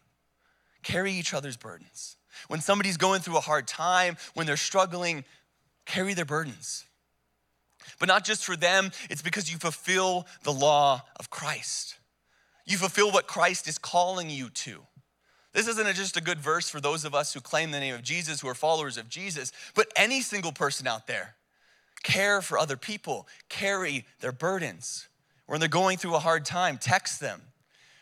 Carry 0.84 1.14
each 1.14 1.34
other's 1.34 1.56
burdens. 1.56 2.18
When 2.50 2.60
somebody's 2.60 2.98
going 2.98 3.22
through 3.22 3.38
a 3.38 3.42
hard 3.42 3.66
time, 3.66 4.18
when 4.34 4.46
they're 4.46 4.58
struggling, 4.58 5.24
carry 5.86 6.14
their 6.14 6.26
burdens. 6.26 6.84
But 7.98 8.10
not 8.10 8.26
just 8.26 8.44
for 8.44 8.58
them, 8.58 8.92
it's 9.10 9.22
because 9.22 9.50
you 9.50 9.58
fulfill 9.58 10.28
the 10.44 10.52
law 10.52 11.04
of 11.18 11.30
Christ. 11.30 11.96
You 12.66 12.78
fulfill 12.78 13.12
what 13.12 13.26
Christ 13.26 13.70
is 13.70 13.78
calling 13.78 14.30
you 14.30 14.50
to. 14.50 14.82
This 15.54 15.70
isn't 15.70 15.96
just 15.96 16.18
a 16.18 16.22
good 16.22 16.40
verse 16.40 16.70
for 16.70 16.82
those 16.82 17.06
of 17.06 17.16
us 17.16 17.34
who 17.34 17.40
claim 17.40 17.72
the 17.72 17.80
name 17.80 17.96
of 17.96 18.04
Jesus, 18.04 18.42
who 18.42 18.50
are 18.50 18.54
followers 18.54 18.98
of 18.98 19.08
Jesus, 19.08 19.54
but 19.76 19.88
any 19.96 20.20
single 20.20 20.52
person 20.52 20.88
out 20.88 21.08
there 21.08 21.36
care 22.04 22.42
for 22.42 22.58
other 22.58 22.78
people, 22.78 23.28
carry 23.50 24.06
their 24.20 24.32
burdens. 24.32 25.08
When 25.46 25.60
they're 25.60 25.70
going 25.70 25.98
through 25.98 26.16
a 26.16 26.20
hard 26.20 26.46
time, 26.46 26.78
text 26.78 27.20
them. 27.20 27.42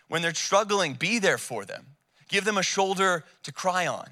When 0.08 0.22
they're 0.22 0.34
struggling, 0.34 0.94
be 0.94 1.20
there 1.20 1.38
for 1.38 1.66
them. 1.66 1.86
Give 2.28 2.46
them 2.46 2.58
a 2.58 2.64
shoulder 2.64 3.26
to 3.44 3.52
cry 3.52 3.88
on. 3.88 4.08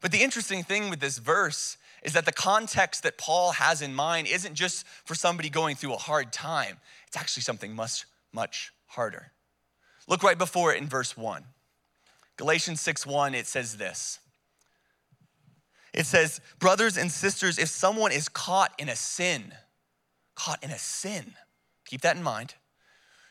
But 0.00 0.12
the 0.12 0.22
interesting 0.22 0.62
thing 0.62 0.90
with 0.90 1.00
this 1.00 1.18
verse 1.18 1.76
is 2.02 2.12
that 2.12 2.24
the 2.24 2.32
context 2.32 3.02
that 3.02 3.18
Paul 3.18 3.52
has 3.52 3.82
in 3.82 3.94
mind 3.94 4.28
isn't 4.28 4.54
just 4.54 4.86
for 5.04 5.14
somebody 5.14 5.50
going 5.50 5.76
through 5.76 5.94
a 5.94 5.98
hard 5.98 6.32
time, 6.32 6.78
it's 7.06 7.16
actually 7.16 7.42
something 7.42 7.74
much, 7.74 8.06
much 8.32 8.72
harder. 8.86 9.32
Look 10.06 10.22
right 10.22 10.38
before 10.38 10.72
it 10.72 10.80
in 10.80 10.88
verse 10.88 11.16
1. 11.16 11.44
Galatians 12.36 12.80
6 12.80 13.04
1, 13.04 13.34
it 13.34 13.46
says 13.46 13.76
this 13.76 14.20
it 15.98 16.06
says, 16.06 16.40
Brothers 16.60 16.96
and 16.96 17.10
sisters, 17.10 17.58
if 17.58 17.68
someone 17.68 18.12
is 18.12 18.28
caught 18.28 18.72
in 18.78 18.88
a 18.88 18.94
sin, 18.94 19.52
caught 20.36 20.62
in 20.62 20.70
a 20.70 20.78
sin, 20.78 21.34
keep 21.84 22.02
that 22.02 22.16
in 22.16 22.22
mind. 22.22 22.54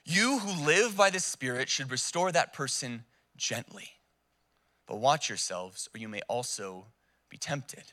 You 0.04 0.40
who 0.40 0.66
live 0.66 0.98
by 0.98 1.10
the 1.10 1.22
Spirit 1.22 1.70
should 1.70 1.90
restore 1.90 2.30
that 2.34 2.52
person 2.52 3.06
gently. 3.38 3.92
But 4.86 4.98
watch 4.98 5.30
yourselves, 5.30 5.88
or 5.96 6.00
you 6.00 6.10
may 6.10 6.20
also 6.28 6.88
be 7.30 7.38
tempted. 7.38 7.84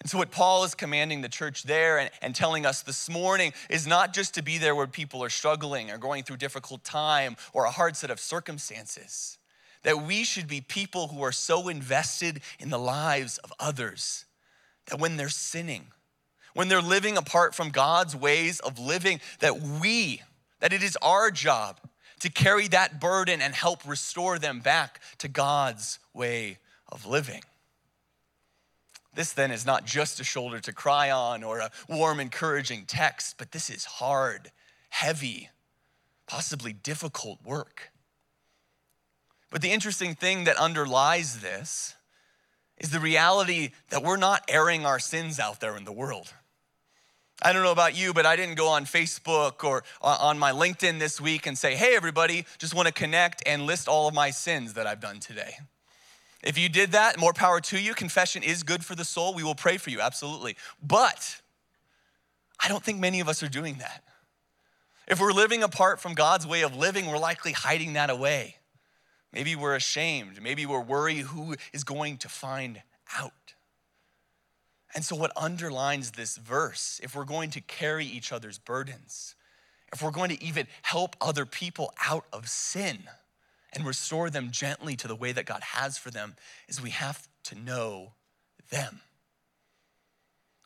And 0.00 0.08
so, 0.08 0.16
what 0.16 0.30
Paul 0.30 0.64
is 0.64 0.74
commanding 0.74 1.20
the 1.20 1.28
church 1.28 1.64
there 1.64 1.98
and, 1.98 2.10
and, 2.22 2.34
telling 2.34 2.64
us 2.64 2.80
this 2.82 3.10
morning 3.10 3.52
is 3.68 3.86
not 3.86 4.14
just 4.14 4.32
to 4.34 4.42
be 4.42 4.56
there 4.56 4.74
where 4.74 4.86
people 4.86 5.22
are 5.22 5.28
struggling 5.28 5.90
or 5.90 5.98
going 5.98 6.22
through 6.22 6.36
difficult 6.38 6.84
time 6.84 7.36
or 7.52 7.64
a 7.64 7.70
hard 7.70 7.96
set 7.96 8.10
of 8.10 8.18
circumstances 8.20 9.37
that 9.82 10.02
we 10.02 10.24
should 10.24 10.48
be 10.48 10.60
people 10.60 11.08
who 11.08 11.22
are 11.22 11.32
so 11.32 11.68
invested 11.68 12.40
in 12.58 12.70
the 12.70 12.78
lives 12.78 13.38
of 13.38 13.52
others 13.58 14.24
that 14.86 14.98
when 14.98 15.16
they're 15.16 15.28
sinning, 15.28 15.86
when 16.54 16.68
they're 16.68 16.82
living 16.82 17.16
apart 17.16 17.54
from 17.54 17.70
God's 17.70 18.16
ways 18.16 18.60
of 18.60 18.78
living, 18.78 19.20
that 19.40 19.60
we, 19.60 20.22
that 20.60 20.72
it 20.72 20.82
is 20.82 20.96
our 21.02 21.30
job 21.30 21.80
to 22.20 22.30
carry 22.30 22.68
that 22.68 23.00
burden 23.00 23.40
and 23.40 23.54
help 23.54 23.86
restore 23.86 24.38
them 24.38 24.60
back 24.60 25.00
to 25.18 25.28
God's 25.28 25.98
way 26.12 26.58
of 26.90 27.06
living. 27.06 27.42
This 29.14 29.32
then 29.32 29.50
is 29.50 29.66
not 29.66 29.84
just 29.84 30.20
a 30.20 30.24
shoulder 30.24 30.60
to 30.60 30.72
cry 30.72 31.10
on 31.10 31.42
or 31.42 31.58
a 31.58 31.70
warm, 31.88 32.20
encouraging 32.20 32.84
text, 32.86 33.36
but 33.38 33.52
this 33.52 33.70
is 33.70 33.84
hard, 33.84 34.50
heavy, 34.90 35.50
possibly 36.26 36.72
difficult 36.72 37.38
work. 37.44 37.90
But 39.50 39.62
the 39.62 39.70
interesting 39.70 40.14
thing 40.14 40.44
that 40.44 40.56
underlies 40.56 41.40
this 41.40 41.94
is 42.76 42.90
the 42.90 43.00
reality 43.00 43.70
that 43.90 44.02
we're 44.02 44.16
not 44.16 44.42
airing 44.48 44.86
our 44.86 44.98
sins 44.98 45.40
out 45.40 45.60
there 45.60 45.76
in 45.76 45.84
the 45.84 45.92
world. 45.92 46.32
I 47.40 47.52
don't 47.52 47.62
know 47.62 47.72
about 47.72 47.96
you, 47.96 48.12
but 48.12 48.26
I 48.26 48.34
didn't 48.34 48.56
go 48.56 48.68
on 48.68 48.84
Facebook 48.84 49.62
or 49.62 49.84
uh, 50.02 50.16
on 50.20 50.38
my 50.38 50.50
LinkedIn 50.50 50.98
this 50.98 51.20
week 51.20 51.46
and 51.46 51.56
say, 51.56 51.76
hey, 51.76 51.94
everybody, 51.94 52.44
just 52.58 52.74
want 52.74 52.88
to 52.88 52.92
connect 52.92 53.42
and 53.46 53.62
list 53.62 53.86
all 53.86 54.08
of 54.08 54.14
my 54.14 54.30
sins 54.30 54.74
that 54.74 54.88
I've 54.88 55.00
done 55.00 55.20
today. 55.20 55.54
If 56.42 56.58
you 56.58 56.68
did 56.68 56.92
that, 56.92 57.18
more 57.18 57.32
power 57.32 57.60
to 57.60 57.80
you. 57.80 57.94
Confession 57.94 58.42
is 58.42 58.62
good 58.62 58.84
for 58.84 58.94
the 58.94 59.04
soul. 59.04 59.34
We 59.34 59.44
will 59.44 59.54
pray 59.54 59.76
for 59.76 59.90
you, 59.90 60.00
absolutely. 60.00 60.56
But 60.82 61.40
I 62.60 62.68
don't 62.68 62.82
think 62.82 62.98
many 62.98 63.20
of 63.20 63.28
us 63.28 63.42
are 63.42 63.48
doing 63.48 63.76
that. 63.78 64.02
If 65.06 65.20
we're 65.20 65.32
living 65.32 65.62
apart 65.62 66.00
from 66.00 66.14
God's 66.14 66.46
way 66.46 66.62
of 66.62 66.76
living, 66.76 67.06
we're 67.06 67.18
likely 67.18 67.52
hiding 67.52 67.94
that 67.94 68.10
away. 68.10 68.56
Maybe 69.32 69.54
we're 69.54 69.76
ashamed. 69.76 70.42
Maybe 70.42 70.66
we're 70.66 70.80
worried 70.80 71.22
who 71.26 71.56
is 71.72 71.84
going 71.84 72.16
to 72.18 72.28
find 72.28 72.82
out. 73.16 73.32
And 74.94 75.04
so, 75.04 75.14
what 75.16 75.32
underlines 75.36 76.12
this 76.12 76.36
verse, 76.36 76.98
if 77.02 77.14
we're 77.14 77.24
going 77.24 77.50
to 77.50 77.60
carry 77.60 78.06
each 78.06 78.32
other's 78.32 78.58
burdens, 78.58 79.34
if 79.92 80.02
we're 80.02 80.10
going 80.10 80.30
to 80.30 80.42
even 80.42 80.66
help 80.82 81.14
other 81.20 81.44
people 81.46 81.92
out 82.06 82.24
of 82.32 82.48
sin 82.48 83.04
and 83.72 83.86
restore 83.86 84.30
them 84.30 84.50
gently 84.50 84.96
to 84.96 85.08
the 85.08 85.14
way 85.14 85.32
that 85.32 85.44
God 85.44 85.62
has 85.62 85.98
for 85.98 86.10
them, 86.10 86.36
is 86.68 86.80
we 86.80 86.90
have 86.90 87.28
to 87.44 87.54
know 87.54 88.12
them. 88.70 89.00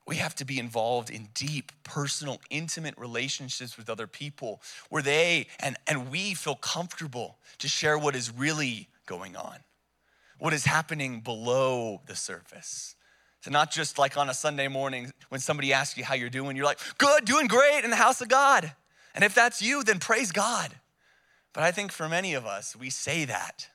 We 0.06 0.16
have 0.16 0.34
to 0.36 0.44
be 0.44 0.58
involved 0.58 1.10
in 1.10 1.28
deep, 1.34 1.70
personal, 1.84 2.40
intimate 2.50 2.94
relationships 2.98 3.76
with 3.76 3.88
other 3.88 4.06
people 4.06 4.60
where 4.88 5.02
they 5.02 5.46
and, 5.60 5.76
and 5.86 6.10
we 6.10 6.34
feel 6.34 6.56
comfortable 6.56 7.38
to 7.58 7.68
share 7.68 7.96
what 7.96 8.16
is 8.16 8.30
really 8.30 8.88
going 9.06 9.36
on, 9.36 9.58
what 10.38 10.52
is 10.52 10.64
happening 10.64 11.20
below 11.20 12.00
the 12.06 12.16
surface. 12.16 12.96
So, 13.42 13.50
not 13.50 13.70
just 13.70 13.98
like 13.98 14.16
on 14.16 14.28
a 14.28 14.34
Sunday 14.34 14.68
morning 14.68 15.12
when 15.28 15.40
somebody 15.40 15.72
asks 15.72 15.96
you 15.96 16.04
how 16.04 16.14
you're 16.14 16.30
doing, 16.30 16.56
you're 16.56 16.64
like, 16.66 16.80
good, 16.98 17.24
doing 17.24 17.46
great 17.46 17.82
in 17.84 17.90
the 17.90 17.96
house 17.96 18.20
of 18.20 18.28
God. 18.28 18.72
And 19.14 19.24
if 19.24 19.34
that's 19.34 19.60
you, 19.60 19.82
then 19.82 19.98
praise 19.98 20.32
God. 20.32 20.72
But 21.52 21.64
I 21.64 21.70
think 21.70 21.92
for 21.92 22.08
many 22.08 22.34
of 22.34 22.46
us, 22.46 22.74
we 22.74 22.88
say 22.88 23.24
that. 23.26 23.68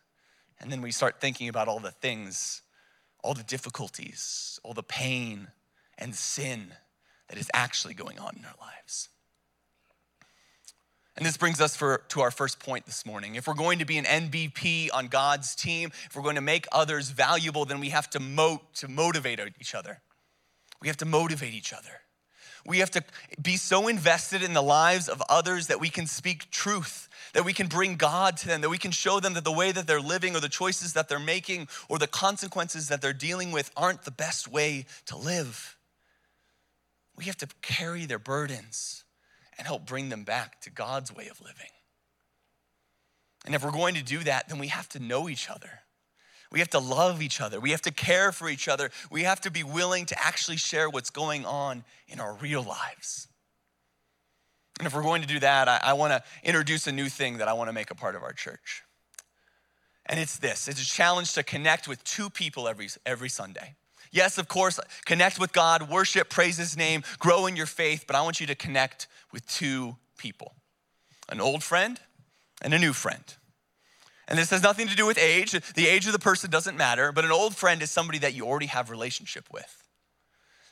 And 0.59 0.71
then 0.71 0.81
we 0.81 0.91
start 0.91 1.21
thinking 1.21 1.47
about 1.49 1.67
all 1.67 1.79
the 1.79 1.91
things, 1.91 2.63
all 3.23 3.33
the 3.33 3.43
difficulties, 3.43 4.59
all 4.63 4.73
the 4.73 4.83
pain 4.83 5.49
and 5.97 6.15
sin 6.15 6.73
that 7.29 7.37
is 7.37 7.49
actually 7.53 7.93
going 7.93 8.19
on 8.19 8.35
in 8.37 8.45
our 8.45 8.55
lives. 8.59 9.09
And 11.17 11.25
this 11.25 11.35
brings 11.35 11.59
us 11.59 11.75
for, 11.75 12.03
to 12.09 12.21
our 12.21 12.29
first 12.29 12.59
point 12.59 12.85
this 12.85 13.03
morning. 13.03 13.35
If 13.35 13.47
we're 13.47 13.55
going 13.55 13.79
to 13.79 13.85
be 13.85 13.97
an 13.97 14.05
MVP 14.05 14.89
on 14.93 15.07
God's 15.07 15.55
team, 15.55 15.91
if 16.05 16.15
we're 16.15 16.21
going 16.21 16.35
to 16.35 16.41
make 16.41 16.67
others 16.71 17.09
valuable, 17.09 17.65
then 17.65 17.79
we 17.79 17.89
have 17.89 18.07
to, 18.11 18.19
mo- 18.19 18.61
to 18.75 18.87
motivate 18.87 19.39
each 19.59 19.73
other. 19.73 19.99
We 20.79 20.89
have 20.89 20.97
to 20.97 21.05
motivate 21.05 21.55
each 21.55 21.73
other. 21.73 22.01
We 22.67 22.79
have 22.79 22.91
to 22.91 23.03
be 23.41 23.55
so 23.55 23.87
invested 23.87 24.43
in 24.43 24.53
the 24.53 24.61
lives 24.61 25.09
of 25.09 25.23
others 25.27 25.67
that 25.67 25.79
we 25.79 25.89
can 25.89 26.05
speak 26.05 26.51
truth, 26.51 27.07
that 27.33 27.45
we 27.45 27.53
can 27.53 27.67
bring 27.67 27.95
God 27.95 28.37
to 28.37 28.47
them, 28.47 28.61
that 28.61 28.69
we 28.69 28.77
can 28.77 28.91
show 28.91 29.19
them 29.19 29.33
that 29.33 29.45
the 29.45 29.51
way 29.51 29.71
that 29.71 29.87
they're 29.87 30.01
living 30.01 30.35
or 30.35 30.39
the 30.39 30.49
choices 30.49 30.93
that 30.93 31.09
they're 31.09 31.17
making 31.17 31.67
or 31.89 31.97
the 31.97 32.07
consequences 32.07 32.89
that 32.89 33.01
they're 33.01 33.13
dealing 33.13 33.51
with 33.51 33.71
aren't 33.75 34.03
the 34.03 34.11
best 34.11 34.51
way 34.51 34.85
to 35.05 35.17
live. 35.17 35.76
We 37.17 37.25
have 37.25 37.37
to 37.37 37.47
carry 37.61 38.05
their 38.05 38.19
burdens 38.19 39.03
and 39.57 39.65
help 39.65 39.85
bring 39.85 40.09
them 40.09 40.23
back 40.23 40.61
to 40.61 40.69
God's 40.69 41.13
way 41.13 41.27
of 41.27 41.41
living. 41.41 41.71
And 43.45 43.55
if 43.55 43.63
we're 43.63 43.71
going 43.71 43.95
to 43.95 44.03
do 44.03 44.19
that, 44.19 44.49
then 44.49 44.59
we 44.59 44.67
have 44.67 44.89
to 44.89 44.99
know 44.99 45.27
each 45.29 45.49
other. 45.49 45.69
We 46.51 46.59
have 46.59 46.69
to 46.69 46.79
love 46.79 47.21
each 47.21 47.41
other. 47.41 47.59
We 47.59 47.71
have 47.71 47.81
to 47.81 47.91
care 47.91 48.31
for 48.31 48.49
each 48.49 48.67
other. 48.67 48.91
We 49.11 49.23
have 49.23 49.41
to 49.41 49.51
be 49.51 49.63
willing 49.63 50.05
to 50.07 50.25
actually 50.25 50.57
share 50.57 50.89
what's 50.89 51.09
going 51.09 51.45
on 51.45 51.83
in 52.07 52.19
our 52.19 52.35
real 52.35 52.63
lives. 52.63 53.27
And 54.79 54.87
if 54.87 54.93
we're 54.93 55.01
going 55.01 55.21
to 55.23 55.27
do 55.27 55.39
that, 55.39 55.67
I, 55.67 55.79
I 55.83 55.93
want 55.93 56.13
to 56.13 56.23
introduce 56.43 56.87
a 56.87 56.91
new 56.91 57.09
thing 57.09 57.39
that 57.39 57.47
I 57.47 57.53
want 57.53 57.69
to 57.69 57.73
make 57.73 57.89
a 57.89 57.95
part 57.95 58.15
of 58.15 58.23
our 58.23 58.33
church. 58.33 58.83
And 60.05 60.19
it's 60.19 60.37
this 60.37 60.67
it's 60.67 60.81
a 60.81 60.85
challenge 60.85 61.33
to 61.33 61.43
connect 61.43 61.87
with 61.87 62.03
two 62.03 62.29
people 62.29 62.67
every, 62.67 62.87
every 63.05 63.29
Sunday. 63.29 63.75
Yes, 64.11 64.37
of 64.37 64.47
course, 64.47 64.79
connect 65.05 65.39
with 65.39 65.53
God, 65.53 65.89
worship, 65.89 66.29
praise 66.29 66.57
His 66.57 66.77
name, 66.77 67.03
grow 67.19 67.45
in 67.45 67.55
your 67.55 67.65
faith, 67.65 68.05
but 68.07 68.15
I 68.15 68.21
want 68.21 68.39
you 68.39 68.47
to 68.47 68.55
connect 68.55 69.07
with 69.31 69.47
two 69.47 69.97
people 70.17 70.53
an 71.29 71.41
old 71.41 71.61
friend 71.61 71.99
and 72.61 72.73
a 72.73 72.79
new 72.79 72.93
friend. 72.93 73.35
And 74.29 74.37
this 74.37 74.49
has 74.49 74.63
nothing 74.63 74.87
to 74.87 74.95
do 74.95 75.05
with 75.05 75.17
age. 75.17 75.51
The 75.51 75.87
age 75.87 76.05
of 76.05 76.13
the 76.13 76.19
person 76.19 76.49
doesn't 76.49 76.77
matter, 76.77 77.11
but 77.11 77.25
an 77.25 77.31
old 77.31 77.55
friend 77.55 77.81
is 77.81 77.91
somebody 77.91 78.19
that 78.19 78.33
you 78.33 78.45
already 78.45 78.65
have 78.67 78.89
relationship 78.89 79.45
with. 79.51 79.83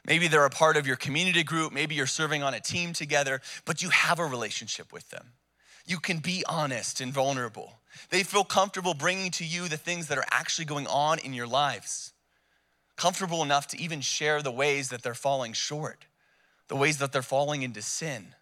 Maybe 0.05 0.27
they're 0.27 0.45
a 0.45 0.49
part 0.49 0.77
of 0.77 0.85
your 0.85 0.97
community 0.97 1.43
group, 1.43 1.73
maybe 1.73 1.95
you're 1.95 2.05
serving 2.05 2.43
on 2.43 2.53
a 2.53 2.59
team 2.59 2.93
together, 2.93 3.41
but 3.65 3.81
you 3.81 3.89
have 3.89 4.19
a 4.19 4.25
relationship 4.25 4.93
with 4.93 5.09
them. 5.09 5.33
You 5.87 5.99
can 5.99 6.19
be 6.19 6.43
honest 6.47 7.01
and 7.01 7.13
vulnerable. 7.13 7.73
They 8.09 8.23
feel 8.23 8.43
comfortable 8.43 8.93
bringing 8.93 9.31
to 9.31 9.45
you 9.45 9.67
the 9.67 9.77
things 9.77 10.07
that 10.07 10.17
are 10.17 10.25
actually 10.31 10.65
going 10.65 10.87
on 10.87 11.19
in 11.19 11.33
your 11.33 11.47
lives 11.47 12.13
comfortable 12.95 13.43
enough 13.43 13.67
to 13.67 13.79
even 13.79 14.01
share 14.01 14.41
the 14.41 14.51
ways 14.51 14.89
that 14.89 15.03
they're 15.03 15.13
falling 15.13 15.53
short, 15.53 16.05
the 16.67 16.75
ways 16.75 16.97
that 16.97 17.11
they're 17.11 17.21
falling 17.21 17.61
into 17.61 17.81
sin. 17.81 18.35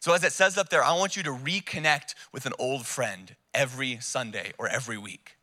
So, 0.00 0.12
as 0.12 0.22
it 0.22 0.32
says 0.32 0.56
up 0.56 0.68
there, 0.68 0.84
I 0.84 0.92
want 0.92 1.16
you 1.16 1.22
to 1.24 1.30
reconnect 1.32 2.14
with 2.32 2.46
an 2.46 2.52
old 2.58 2.86
friend 2.86 3.34
every 3.52 3.98
Sunday 4.00 4.52
or 4.58 4.68
every 4.68 4.96
week. 4.96 5.36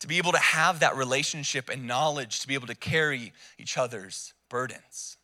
To 0.00 0.06
be 0.06 0.18
able 0.18 0.32
to 0.32 0.38
have 0.38 0.80
that 0.80 0.96
relationship 0.96 1.68
and 1.70 1.86
knowledge 1.86 2.40
to 2.40 2.48
be 2.48 2.54
able 2.54 2.66
to 2.66 2.74
carry 2.74 3.32
each 3.58 3.76
other's 3.78 4.34
burdens. 4.48 5.16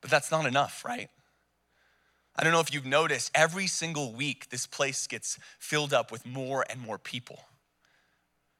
But 0.00 0.10
that's 0.10 0.30
not 0.30 0.44
enough, 0.44 0.84
right? 0.84 1.08
I 2.34 2.44
don't 2.44 2.52
know 2.52 2.60
if 2.60 2.72
you've 2.74 2.84
noticed, 2.84 3.30
every 3.34 3.66
single 3.66 4.12
week, 4.12 4.50
this 4.50 4.66
place 4.66 5.06
gets 5.06 5.38
filled 5.58 5.94
up 5.94 6.12
with 6.12 6.26
more 6.26 6.66
and 6.68 6.80
more 6.80 6.98
people. 6.98 7.40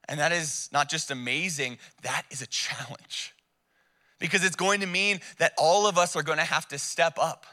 And 0.09 0.21
that 0.21 0.33
is 0.33 0.69
not 0.73 0.89
just 0.89 1.11
amazing, 1.11 1.79
that 2.03 2.25
is 2.31 2.43
a 2.43 2.47
challenge. 2.47 3.35
Because 4.19 4.45
it's 4.45 4.57
going 4.57 4.81
to 4.81 4.87
mean 4.87 5.21
that 5.39 5.53
all 5.59 5.87
of 5.87 5.99
us 5.99 6.17
are 6.17 6.23
going 6.23 6.39
to 6.39 6.45
have 6.45 6.67
to 6.69 6.79
step 6.79 7.19
up. 7.21 7.47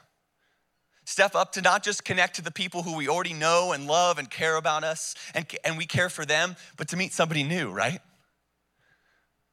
Step 1.06 1.36
up 1.36 1.52
to 1.54 1.62
not 1.62 1.84
just 1.84 2.06
connect 2.06 2.36
to 2.36 2.42
the 2.42 2.52
people 2.52 2.84
who 2.84 2.96
we 2.96 3.10
already 3.10 3.34
know 3.34 3.74
and 3.74 3.88
love 3.88 4.18
and 4.18 4.30
care 4.30 4.56
about 4.56 4.84
us 4.84 5.16
and, 5.34 5.46
and 5.66 5.78
we 5.78 5.86
care 5.86 6.10
for 6.10 6.26
them, 6.26 6.56
but 6.78 6.88
to 6.90 6.96
meet 6.96 7.12
somebody 7.12 7.44
new, 7.44 7.70
right? 7.70 8.00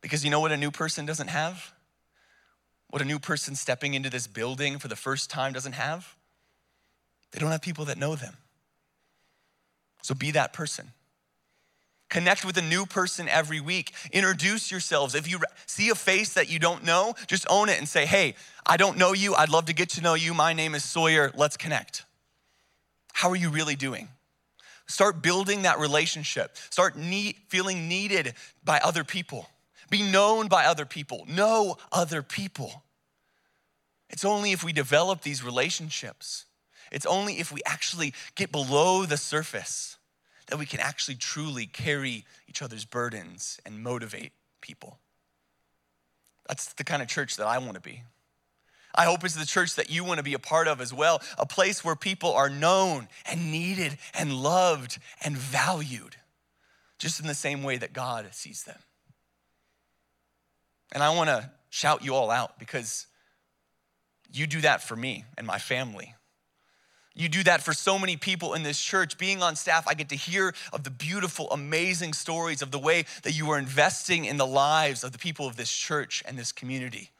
Because 0.01 0.25
you 0.25 0.31
know 0.31 0.41
what 0.41 0.53
a 0.53 0.57
new 0.57 0.71
person 0.71 1.07
doesn't 1.07 1.29
have? 1.29 1.73
What 2.91 3.03
a 3.03 3.05
new 3.05 3.19
person 3.19 3.55
stepping 3.55 3.95
into 3.95 4.11
this 4.11 4.27
building 4.27 4.79
for 4.79 4.89
the 4.89 4.97
first 4.97 5.31
time 5.31 5.53
doesn't 5.53 5.73
have? 5.73 6.17
They 7.33 7.41
don't 7.41 7.51
have 7.51 7.63
people 7.63 7.85
that 7.87 7.99
know 7.99 8.15
them. 8.15 8.37
So 10.03 10.15
be 10.15 10.31
that 10.33 10.53
person. 10.53 10.93
Connect 12.11 12.45
with 12.45 12.59
a 12.59 12.63
new 12.63 12.87
person 12.87 13.29
every 13.29 13.61
week. 13.61 13.95
Introduce 14.13 14.71
yourselves. 14.71 15.15
If 15.15 15.31
you 15.31 15.39
see 15.67 15.91
a 15.91 15.95
face 15.95 16.35
that 16.35 16.51
you 16.51 16.59
don't 16.59 16.85
know, 16.85 17.15
just 17.29 17.47
own 17.49 17.69
it 17.69 17.79
and 17.79 17.89
say, 17.89 18.05
hey, 18.05 18.35
I 18.67 18.77
don't 18.77 18.99
know 18.99 19.13
you. 19.13 19.35
I'd 19.35 19.49
love 19.49 19.67
to 19.67 19.73
get 19.73 19.91
to 19.91 20.03
know 20.03 20.15
you. 20.15 20.35
My 20.35 20.53
name 20.53 20.75
is 20.75 20.85
Sawyer. 20.85 21.31
Let's 21.37 21.57
connect. 21.57 22.05
How 23.13 23.31
are 23.31 23.37
you 23.37 23.49
really 23.49 23.77
doing? 23.77 24.09
Start 24.89 25.23
building 25.23 25.63
that 25.63 25.79
relationship. 25.79 26.57
Start 26.71 26.97
need, 26.99 27.37
feeling 27.49 27.89
needed 27.89 28.35
by 28.65 28.81
other 28.83 29.05
people. 29.05 29.49
Be 29.89 30.03
known 30.03 30.49
by 30.49 30.65
other 30.67 30.85
people. 30.85 31.25
Know 31.29 31.77
other 31.93 32.23
people. 32.23 32.83
It's 34.09 34.25
only 34.25 34.51
if 34.51 34.65
we 34.65 34.73
develop 34.73 35.23
these 35.23 35.45
relationships, 35.45 36.45
it's 36.91 37.07
only 37.07 37.35
if 37.35 37.53
we 37.53 37.61
actually 37.65 38.15
get 38.35 38.51
below 38.51 39.05
the 39.05 39.17
surface 39.17 39.97
that 40.51 40.59
we 40.59 40.67
can 40.67 40.81
actually 40.81 41.15
truly 41.15 41.67
carry 41.67 42.25
each 42.49 42.61
other's 42.63 42.85
burdens 42.85 43.61
and 43.65 43.83
motivate 43.83 44.33
people. 44.61 44.99
That's 46.49 46.73
the 46.73 46.85
kind 46.85 47.01
of 47.01 47.09
church 47.09 47.37
that 47.37 47.47
I 47.47 47.59
want 47.59 47.75
to 47.75 47.81
be. 47.81 48.03
I 48.95 49.05
hope 49.05 49.25
it's 49.25 49.37
the 49.37 49.47
church 49.47 49.77
that 49.77 49.89
you 49.89 50.03
want 50.03 50.19
to 50.19 50.25
be 50.25 50.35
a 50.35 50.39
part 50.41 50.67
of 50.67 50.81
as 50.81 50.93
well, 50.93 51.23
a 51.39 51.47
place 51.47 51.85
where 51.85 51.95
people 51.95 52.33
are 52.33 52.51
known 52.51 53.07
and 53.25 53.53
needed 53.53 53.97
and 54.15 54.33
loved 54.33 54.99
and 55.23 55.37
valued, 55.37 56.17
just 56.99 57.21
in 57.21 57.29
the 57.29 57.35
same 57.35 57.63
way 57.63 57.77
that 57.77 57.93
God 57.93 58.27
sees 58.33 58.65
them. 58.65 58.79
And 60.93 61.05
I 61.05 61.15
want 61.15 61.29
to 61.29 61.51
shout 61.69 62.05
you 62.05 62.17
all 62.17 62.33
out 62.33 62.59
because 62.59 63.07
you 64.33 64.49
do 64.49 64.61
that 64.63 64.83
for 64.83 64.97
me 64.97 65.25
and 65.39 65.47
my 65.47 65.59
family. 65.59 66.15
You 67.15 67.29
do 67.29 67.43
that 67.43 67.63
for 67.63 67.73
so 67.73 67.99
many 67.99 68.17
people 68.17 68.55
in 68.55 68.63
this 68.63 68.81
church. 68.81 69.19
Being 69.19 69.43
on 69.43 69.57
staff, 69.57 69.87
I 69.89 69.95
get 69.95 70.09
to 70.11 70.17
hear 70.17 70.55
of 70.73 70.85
the 70.85 70.91
beautiful, 70.91 71.51
amazing 71.51 72.13
stories 72.13 72.63
of 72.63 72.71
the 72.71 72.79
way 72.79 73.05
that 73.23 73.33
you 73.33 73.51
are 73.51 73.59
investing 73.59 74.25
in 74.25 74.37
the 74.37 74.47
lives 74.47 75.03
of 75.03 75.13
the 75.13 75.19
people 75.19 75.47
of 75.47 75.57
this 75.57 75.71
church 75.71 76.23
and 76.27 76.39
this 76.39 76.53
community. 76.53 77.11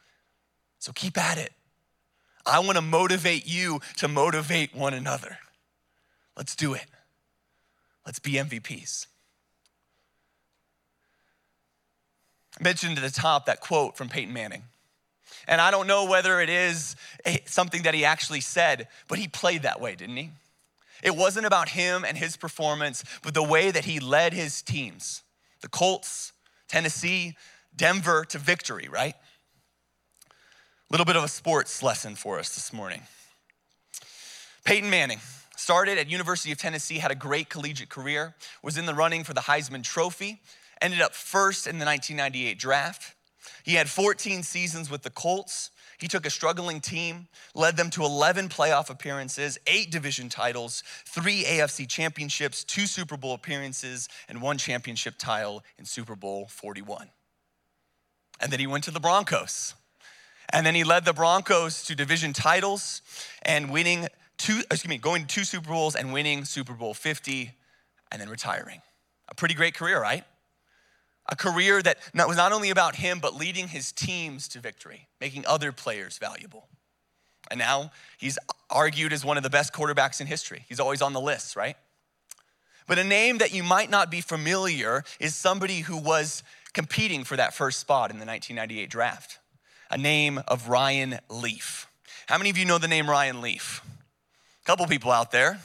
So 0.79 0.91
keep 0.93 1.17
at 1.17 1.37
it. 1.37 1.51
I 2.45 2.59
want 2.59 2.77
to 2.77 2.81
motivate 2.81 3.45
you 3.45 3.81
to 3.97 4.07
motivate 4.07 4.75
one 4.75 4.93
another. 4.93 5.37
Let's 6.35 6.55
do 6.55 6.73
it. 6.73 6.85
Let's 8.05 8.19
be 8.19 8.33
MVPs. 8.33 9.07
mentioned 12.61 12.97
at 12.97 13.03
the 13.03 13.11
top 13.11 13.45
that 13.45 13.59
quote 13.59 13.97
from 13.97 14.09
Peyton 14.09 14.33
Manning. 14.33 14.63
And 15.47 15.61
I 15.61 15.71
don't 15.71 15.87
know 15.87 16.05
whether 16.05 16.39
it 16.39 16.49
is 16.49 16.95
eh, 17.25 17.37
something 17.45 17.83
that 17.83 17.93
he 17.93 18.05
actually 18.05 18.41
said, 18.41 18.87
but 19.07 19.19
he 19.19 19.27
played 19.27 19.63
that 19.63 19.81
way, 19.81 19.95
didn't 19.95 20.17
he? 20.17 20.31
It 21.03 21.15
wasn't 21.15 21.45
about 21.45 21.69
him 21.69 22.05
and 22.05 22.17
his 22.17 22.37
performance, 22.37 23.03
but 23.23 23.33
the 23.33 23.43
way 23.43 23.71
that 23.71 23.85
he 23.85 23.99
led 23.99 24.33
his 24.33 24.61
teams 24.61 25.23
the 25.61 25.69
Colts, 25.69 26.33
Tennessee, 26.67 27.35
Denver 27.75 28.25
to 28.25 28.39
victory, 28.39 28.87
right? 28.89 29.13
A 29.13 30.91
little 30.91 31.05
bit 31.05 31.15
of 31.15 31.23
a 31.23 31.27
sports 31.27 31.83
lesson 31.83 32.15
for 32.15 32.39
us 32.39 32.55
this 32.55 32.73
morning. 32.73 33.03
Peyton 34.65 34.89
Manning 34.89 35.19
started 35.55 35.97
at 35.97 36.09
University 36.09 36.51
of 36.51 36.57
Tennessee, 36.57 36.97
had 36.97 37.11
a 37.11 37.15
great 37.15 37.47
collegiate 37.49 37.89
career, 37.89 38.35
was 38.63 38.77
in 38.77 38.87
the 38.87 38.93
running 38.93 39.23
for 39.23 39.33
the 39.33 39.41
Heisman 39.41 39.83
Trophy, 39.83 40.41
ended 40.81 41.01
up 41.01 41.13
first 41.13 41.67
in 41.67 41.77
the 41.77 41.85
1998 41.85 42.57
draft. 42.57 43.15
He 43.63 43.75
had 43.75 43.89
14 43.89 44.43
seasons 44.43 44.89
with 44.89 45.03
the 45.03 45.09
Colts. 45.09 45.71
He 45.97 46.07
took 46.07 46.25
a 46.25 46.29
struggling 46.29 46.81
team, 46.81 47.27
led 47.53 47.77
them 47.77 47.89
to 47.91 48.03
11 48.03 48.49
playoff 48.49 48.89
appearances, 48.89 49.59
eight 49.67 49.91
division 49.91 50.29
titles, 50.29 50.83
three 51.05 51.43
AFC 51.43 51.87
championships, 51.87 52.63
two 52.63 52.87
Super 52.87 53.17
Bowl 53.17 53.33
appearances, 53.33 54.09
and 54.27 54.41
one 54.41 54.57
championship 54.57 55.15
title 55.17 55.63
in 55.77 55.85
Super 55.85 56.15
Bowl 56.15 56.47
41. 56.47 57.09
And 58.39 58.51
then 58.51 58.59
he 58.59 58.67
went 58.67 58.83
to 58.85 58.91
the 58.91 58.99
Broncos. 58.99 59.75
And 60.51 60.65
then 60.65 60.75
he 60.75 60.83
led 60.83 61.05
the 61.05 61.13
Broncos 61.13 61.83
to 61.83 61.95
division 61.95 62.33
titles 62.33 63.01
and 63.43 63.71
winning 63.71 64.07
two, 64.37 64.61
excuse 64.71 64.89
me, 64.89 64.97
going 64.97 65.25
to 65.25 65.27
two 65.27 65.43
Super 65.43 65.69
Bowls 65.69 65.95
and 65.95 66.11
winning 66.11 66.45
Super 66.45 66.73
Bowl 66.73 66.93
50 66.93 67.51
and 68.11 68.21
then 68.21 68.29
retiring. 68.29 68.81
A 69.29 69.35
pretty 69.35 69.53
great 69.53 69.75
career, 69.75 70.01
right? 70.01 70.25
A 71.29 71.35
career 71.35 71.81
that 71.81 71.97
was 72.13 72.37
not 72.37 72.51
only 72.51 72.69
about 72.69 72.95
him, 72.95 73.19
but 73.19 73.35
leading 73.35 73.67
his 73.67 73.91
teams 73.91 74.47
to 74.49 74.59
victory, 74.59 75.07
making 75.19 75.45
other 75.45 75.71
players 75.71 76.17
valuable. 76.17 76.67
And 77.49 77.57
now 77.59 77.91
he's 78.17 78.37
argued 78.69 79.13
as 79.13 79.23
one 79.23 79.37
of 79.37 79.43
the 79.43 79.49
best 79.49 79.73
quarterbacks 79.73 80.19
in 80.19 80.27
history. 80.27 80.65
He's 80.67 80.79
always 80.79 81.01
on 81.01 81.13
the 81.13 81.21
list, 81.21 81.55
right? 81.55 81.75
But 82.87 82.97
a 82.99 83.03
name 83.03 83.37
that 83.37 83.53
you 83.53 83.63
might 83.63 83.89
not 83.89 84.09
be 84.09 84.21
familiar 84.21 85.03
is 85.19 85.35
somebody 85.35 85.81
who 85.81 85.97
was 85.97 86.43
competing 86.73 87.23
for 87.23 87.37
that 87.37 87.53
first 87.53 87.79
spot 87.79 88.11
in 88.11 88.19
the 88.19 88.25
1998 88.25 88.89
draft, 88.89 89.39
a 89.89 89.97
name 89.97 90.41
of 90.47 90.69
Ryan 90.69 91.19
Leaf. 91.29 91.87
How 92.27 92.37
many 92.37 92.49
of 92.49 92.57
you 92.57 92.65
know 92.65 92.77
the 92.77 92.87
name 92.87 93.09
Ryan 93.09 93.41
Leaf? 93.41 93.81
A 94.61 94.65
couple 94.65 94.85
people 94.87 95.11
out 95.11 95.31
there. 95.31 95.59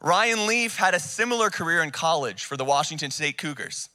Ryan 0.00 0.46
Leaf 0.46 0.76
had 0.76 0.94
a 0.94 1.00
similar 1.00 1.48
career 1.50 1.82
in 1.82 1.90
college 1.90 2.44
for 2.44 2.56
the 2.56 2.64
Washington 2.64 3.10
State 3.10 3.38
Cougars. 3.38 3.88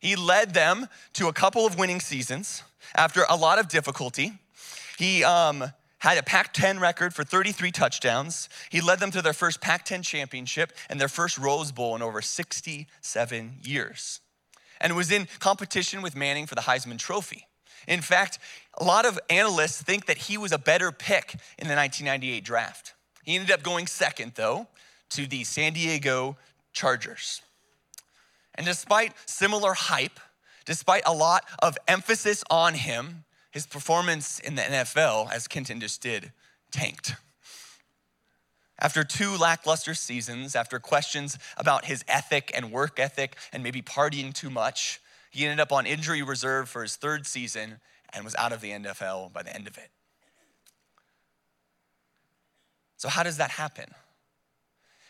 He 0.00 0.16
led 0.16 0.54
them 0.54 0.88
to 1.14 1.28
a 1.28 1.32
couple 1.32 1.66
of 1.66 1.78
winning 1.78 2.00
seasons 2.00 2.62
after 2.94 3.24
a 3.28 3.36
lot 3.36 3.58
of 3.58 3.68
difficulty. 3.68 4.32
He 4.98 5.24
um, 5.24 5.72
had 5.98 6.18
a 6.18 6.22
Pac 6.22 6.52
10 6.52 6.78
record 6.78 7.14
for 7.14 7.24
33 7.24 7.70
touchdowns. 7.72 8.48
He 8.70 8.80
led 8.80 8.98
them 9.00 9.10
to 9.12 9.22
their 9.22 9.32
first 9.32 9.60
Pac 9.60 9.84
10 9.84 10.02
championship 10.02 10.72
and 10.88 11.00
their 11.00 11.08
first 11.08 11.38
Rose 11.38 11.72
Bowl 11.72 11.96
in 11.96 12.02
over 12.02 12.22
67 12.22 13.56
years. 13.62 14.20
And 14.80 14.94
was 14.94 15.10
in 15.10 15.26
competition 15.38 16.02
with 16.02 16.14
Manning 16.14 16.46
for 16.46 16.54
the 16.54 16.62
Heisman 16.62 16.98
Trophy. 16.98 17.46
In 17.88 18.02
fact, 18.02 18.38
a 18.78 18.84
lot 18.84 19.06
of 19.06 19.18
analysts 19.30 19.80
think 19.80 20.06
that 20.06 20.18
he 20.18 20.36
was 20.36 20.52
a 20.52 20.58
better 20.58 20.92
pick 20.92 21.34
in 21.58 21.68
the 21.68 21.74
1998 21.74 22.44
draft. 22.44 22.94
He 23.24 23.34
ended 23.34 23.50
up 23.50 23.62
going 23.62 23.86
second, 23.86 24.32
though, 24.34 24.68
to 25.10 25.26
the 25.26 25.44
San 25.44 25.72
Diego 25.72 26.36
Chargers. 26.72 27.42
And 28.56 28.66
despite 28.66 29.12
similar 29.26 29.74
hype, 29.74 30.18
despite 30.64 31.02
a 31.06 31.12
lot 31.12 31.44
of 31.60 31.76
emphasis 31.86 32.42
on 32.50 32.74
him, 32.74 33.24
his 33.50 33.66
performance 33.66 34.38
in 34.38 34.54
the 34.54 34.62
NFL, 34.62 35.32
as 35.32 35.48
Kenton 35.48 35.80
just 35.80 36.02
did, 36.02 36.32
tanked. 36.70 37.14
After 38.78 39.04
two 39.04 39.36
lackluster 39.36 39.94
seasons, 39.94 40.54
after 40.54 40.78
questions 40.78 41.38
about 41.56 41.86
his 41.86 42.04
ethic 42.08 42.50
and 42.54 42.70
work 42.70 42.98
ethic 42.98 43.36
and 43.52 43.62
maybe 43.62 43.80
partying 43.80 44.34
too 44.34 44.50
much, 44.50 45.00
he 45.30 45.44
ended 45.44 45.60
up 45.60 45.72
on 45.72 45.86
injury 45.86 46.22
reserve 46.22 46.68
for 46.68 46.82
his 46.82 46.96
third 46.96 47.26
season 47.26 47.80
and 48.12 48.24
was 48.24 48.34
out 48.36 48.52
of 48.52 48.60
the 48.60 48.70
NFL 48.70 49.32
by 49.32 49.42
the 49.42 49.54
end 49.54 49.66
of 49.66 49.78
it. 49.78 49.90
So, 52.98 53.08
how 53.08 53.22
does 53.22 53.36
that 53.36 53.52
happen? 53.52 53.86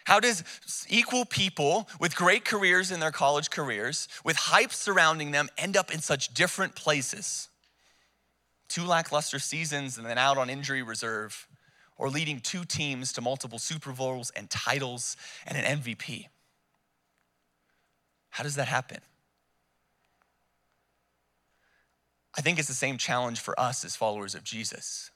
How 0.07 0.21
does 0.21 0.45
equal 0.89 1.25
people 1.25 1.89
with 1.99 2.15
great 2.15 2.45
careers 2.45 2.93
in 2.93 3.01
their 3.01 3.11
college 3.11 3.51
careers, 3.51 4.07
with 4.25 4.37
hype 4.37 4.73
surrounding 4.73 5.33
them, 5.33 5.49
end 5.59 5.77
up 5.77 5.93
in 5.93 5.99
such 5.99 6.33
different 6.33 6.77
places? 6.77 7.49
Two 8.69 8.85
lackluster 8.85 9.41
seasons 9.41 9.99
and 9.99 10.07
then 10.07 10.17
out 10.17 10.39
on 10.39 10.49
injury 10.49 10.81
reserve, 10.81 11.49
or 11.99 12.09
leading 12.09 12.39
two 12.39 12.65
teams 12.65 13.13
to 13.15 13.21
multiple 13.21 13.59
Super 13.59 13.91
Bowls 13.91 14.31
and 14.37 14.49
titles 14.49 15.17
and 15.45 15.59
an 15.59 15.81
MVP. 15.81 16.27
How 18.31 18.45
does 18.45 18.55
that 18.55 18.69
happen? 18.69 19.01
I 22.39 22.43
think 22.43 22.61
it's 22.61 22.69
the 22.69 22.75
same 22.75 22.97
challenge 22.97 23.41
for 23.41 23.59
us 23.59 23.85
as 23.85 23.97
followers 23.97 24.37
of 24.37 24.45
Jesus. 24.45 25.11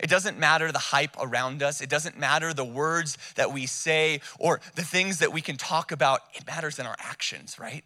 It 0.00 0.08
doesn't 0.08 0.38
matter 0.38 0.72
the 0.72 0.78
hype 0.78 1.16
around 1.20 1.62
us. 1.62 1.80
It 1.80 1.90
doesn't 1.90 2.18
matter 2.18 2.54
the 2.54 2.64
words 2.64 3.18
that 3.36 3.52
we 3.52 3.66
say 3.66 4.20
or 4.38 4.60
the 4.74 4.82
things 4.82 5.18
that 5.18 5.32
we 5.32 5.42
can 5.42 5.56
talk 5.56 5.92
about. 5.92 6.20
It 6.34 6.46
matters 6.46 6.78
in 6.78 6.86
our 6.86 6.96
actions, 6.98 7.58
right? 7.58 7.84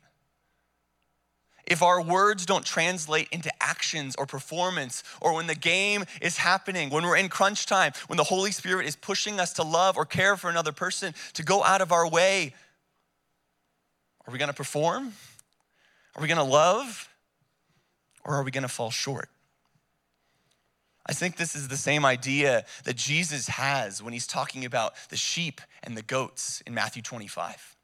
If 1.67 1.83
our 1.83 2.01
words 2.01 2.45
don't 2.47 2.65
translate 2.65 3.29
into 3.33 3.51
actions 3.61 4.15
or 4.17 4.27
performance, 4.27 5.03
or 5.21 5.35
when 5.35 5.47
the 5.47 5.55
game 5.55 6.05
is 6.21 6.37
happening, 6.37 6.91
when 6.91 7.05
we're 7.05 7.17
in 7.17 7.29
crunch 7.29 7.67
time, 7.67 7.93
when 8.07 8.17
the 8.19 8.25
Holy 8.25 8.53
Spirit 8.53 8.87
is 8.87 8.97
pushing 8.97 9.41
us 9.41 9.55
to 9.55 9.63
love 9.63 9.97
or 9.97 10.05
care 10.05 10.37
for 10.37 10.51
another 10.51 10.73
person, 10.73 11.15
to 11.33 11.43
go 11.43 11.65
out 11.65 11.81
of 11.81 11.91
our 11.91 12.09
way, 12.09 12.53
are 14.27 14.33
we 14.33 14.39
gonna 14.39 14.53
perform? 14.53 15.15
Are 16.15 16.23
we 16.23 16.29
gonna 16.29 16.45
love? 16.45 17.09
Or 18.25 18.37
are 18.37 18.43
we 18.43 18.51
gonna 18.51 18.69
fall 18.69 18.91
short? 18.91 19.29
I 21.07 21.13
think 21.13 21.37
this 21.37 21.55
is 21.55 21.69
the 21.69 21.77
same 21.77 22.05
idea 22.05 22.65
that 22.85 22.97
Jesus 22.97 23.49
has 23.49 24.03
when 24.03 24.13
he's 24.13 24.27
talking 24.27 24.65
about 24.65 24.95
the 25.11 25.17
sheep 25.17 25.61
and 25.83 25.97
the 25.97 26.03
goats 26.03 26.63
in 26.67 26.73
Matthew 26.73 27.03
25. 27.03 27.77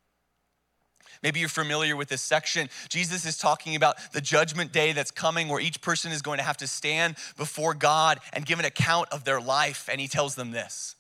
Maybe 1.23 1.41
you're 1.41 1.51
familiar 1.51 1.97
with 1.97 2.09
this 2.09 2.23
section. 2.23 2.71
Jesus 2.89 3.27
is 3.27 3.37
talking 3.37 3.77
about 3.77 3.97
the 4.13 4.23
judgment 4.23 4.73
day 4.73 4.93
that's 4.93 5.11
coming 5.11 5.49
where 5.49 5.61
each 5.61 5.83
person 5.83 6.13
is 6.13 6.23
going 6.23 6.39
to 6.39 6.45
have 6.45 6.57
to 6.59 6.67
stand 6.67 7.17
before 7.37 7.75
God 7.75 8.21
and 8.33 8.47
give 8.47 8.59
an 8.59 8.65
account 8.65 9.09
of 9.13 9.25
their 9.25 9.41
life. 9.41 9.89
And 9.91 10.01
he 10.01 10.09
tells 10.09 10.35
them 10.35 10.51
this. 10.51 10.97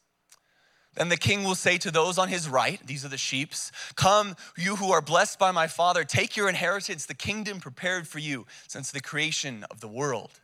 Then 0.94 1.09
the 1.09 1.16
king 1.16 1.44
will 1.44 1.54
say 1.54 1.78
to 1.78 1.90
those 1.90 2.18
on 2.18 2.28
his 2.28 2.48
right, 2.48 2.85
these 2.87 3.04
are 3.04 3.09
the 3.09 3.16
sheeps, 3.16 3.72
Come, 3.94 4.35
you 4.59 4.76
who 4.76 4.90
are 4.90 5.00
blessed 5.00 5.38
by 5.38 5.52
my 5.52 5.68
Father, 5.68 6.04
take 6.04 6.37
your 6.37 6.48
inheritance, 6.48 7.06
the 7.06 7.14
kingdom 7.14 7.61
prepared 7.61 8.09
for 8.09 8.18
you 8.18 8.44
since 8.66 8.90
the 8.90 9.00
creation 9.00 9.64
of 9.70 9.80
the 9.80 9.88
world. 9.88 10.40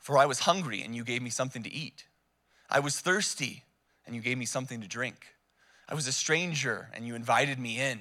For 0.00 0.18
I 0.18 0.26
was 0.26 0.40
hungry, 0.40 0.82
and 0.82 0.96
you 0.96 1.04
gave 1.04 1.22
me 1.22 1.30
something 1.30 1.62
to 1.62 1.72
eat. 1.72 2.06
I 2.68 2.80
was 2.80 3.00
thirsty, 3.00 3.64
and 4.06 4.16
you 4.16 4.22
gave 4.22 4.38
me 4.38 4.46
something 4.46 4.80
to 4.80 4.88
drink. 4.88 5.26
I 5.88 5.94
was 5.94 6.06
a 6.06 6.12
stranger, 6.12 6.88
and 6.94 7.06
you 7.06 7.14
invited 7.14 7.58
me 7.58 7.78
in. 7.78 8.00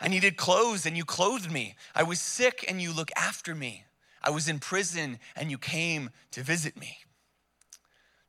I 0.00 0.08
needed 0.08 0.36
clothes, 0.36 0.84
and 0.84 0.96
you 0.96 1.04
clothed 1.04 1.50
me. 1.50 1.76
I 1.94 2.02
was 2.02 2.20
sick, 2.20 2.64
and 2.68 2.82
you 2.82 2.92
looked 2.92 3.12
after 3.16 3.54
me. 3.54 3.84
I 4.22 4.30
was 4.30 4.48
in 4.48 4.58
prison, 4.58 5.20
and 5.36 5.50
you 5.50 5.58
came 5.58 6.10
to 6.32 6.42
visit 6.42 6.76
me. 6.76 6.98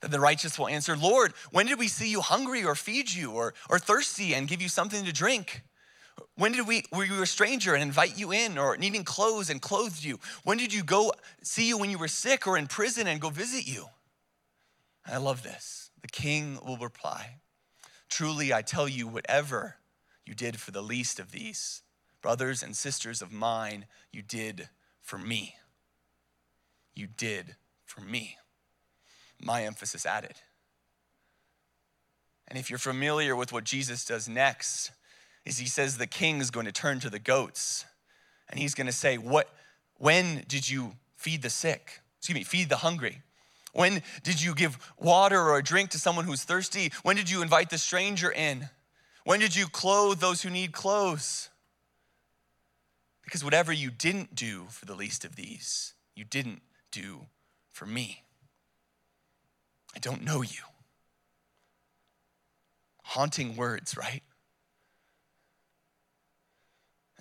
Then 0.01 0.11
the 0.11 0.19
righteous 0.19 0.59
will 0.59 0.67
answer, 0.67 0.95
Lord, 0.95 1.33
when 1.51 1.65
did 1.65 1.79
we 1.79 1.87
see 1.87 2.09
you 2.09 2.21
hungry 2.21 2.63
or 2.63 2.75
feed 2.75 3.11
you 3.11 3.31
or, 3.31 3.55
or 3.69 3.79
thirsty 3.79 4.35
and 4.35 4.47
give 4.47 4.61
you 4.61 4.69
something 4.69 5.03
to 5.03 5.11
drink? 5.11 5.63
When 6.35 6.51
did 6.51 6.67
we 6.67 6.83
were 6.91 7.05
you 7.05 7.21
a 7.21 7.25
stranger 7.25 7.73
and 7.73 7.83
invite 7.83 8.17
you 8.17 8.31
in 8.31 8.57
or 8.57 8.77
needing 8.77 9.03
clothes 9.03 9.49
and 9.49 9.61
clothed 9.61 10.03
you? 10.03 10.19
When 10.43 10.57
did 10.57 10.73
you 10.73 10.83
go 10.83 11.13
see 11.41 11.67
you 11.67 11.77
when 11.77 11.89
you 11.89 11.97
were 11.97 12.07
sick 12.07 12.47
or 12.47 12.57
in 12.57 12.67
prison 12.67 13.07
and 13.07 13.21
go 13.21 13.29
visit 13.29 13.67
you? 13.67 13.87
I 15.05 15.17
love 15.17 15.43
this. 15.43 15.91
The 16.01 16.07
king 16.07 16.59
will 16.65 16.77
reply, 16.77 17.37
Truly 18.09 18.53
I 18.53 18.61
tell 18.61 18.87
you, 18.87 19.07
whatever 19.07 19.77
you 20.25 20.33
did 20.33 20.59
for 20.59 20.71
the 20.71 20.81
least 20.81 21.19
of 21.19 21.31
these, 21.31 21.81
brothers 22.21 22.63
and 22.63 22.75
sisters 22.75 23.21
of 23.21 23.31
mine, 23.31 23.85
you 24.11 24.21
did 24.21 24.69
for 25.01 25.17
me. 25.17 25.55
You 26.95 27.07
did 27.07 27.55
for 27.83 28.01
me. 28.01 28.37
My 29.39 29.63
emphasis 29.63 30.05
added. 30.05 30.35
And 32.47 32.57
if 32.57 32.69
you're 32.69 32.79
familiar 32.79 33.35
with 33.35 33.51
what 33.51 33.63
Jesus 33.63 34.05
does 34.05 34.29
next, 34.29 34.91
is 35.45 35.57
he 35.57 35.67
says 35.67 35.97
the 35.97 36.07
king 36.07 36.39
is 36.39 36.51
going 36.51 36.65
to 36.65 36.71
turn 36.71 36.99
to 37.01 37.09
the 37.09 37.19
goats 37.19 37.85
and 38.49 38.59
he's 38.59 38.73
going 38.73 38.87
to 38.87 38.93
say, 38.93 39.17
What, 39.17 39.49
when 39.97 40.43
did 40.47 40.69
you 40.69 40.93
feed 41.15 41.41
the 41.41 41.49
sick? 41.49 42.01
Excuse 42.19 42.35
me, 42.35 42.43
feed 42.43 42.69
the 42.69 42.77
hungry? 42.77 43.21
When 43.73 44.01
did 44.23 44.41
you 44.41 44.55
give 44.55 44.77
water 44.97 45.39
or 45.39 45.57
a 45.57 45.63
drink 45.63 45.89
to 45.91 45.99
someone 45.99 46.25
who's 46.25 46.43
thirsty? 46.43 46.91
When 47.03 47.15
did 47.15 47.29
you 47.29 47.41
invite 47.41 47.69
the 47.69 47.77
stranger 47.77 48.31
in? 48.31 48.69
When 49.25 49.39
did 49.39 49.55
you 49.55 49.67
clothe 49.67 50.19
those 50.19 50.41
who 50.41 50.49
need 50.49 50.71
clothes? 50.71 51.49
Because 53.23 53.43
whatever 53.43 53.73
you 53.73 53.91
didn't 53.91 54.33
do 54.33 54.65
for 54.69 54.85
the 54.85 54.95
least 54.95 55.25
of 55.25 55.35
these, 55.35 55.93
you 56.15 56.23
didn't 56.23 56.61
do 56.91 57.25
for 57.71 57.85
me. 57.85 58.23
I 59.95 59.99
don't 59.99 60.23
know 60.23 60.41
you. 60.41 60.61
Haunting 63.03 63.55
words, 63.55 63.97
right? 63.97 64.23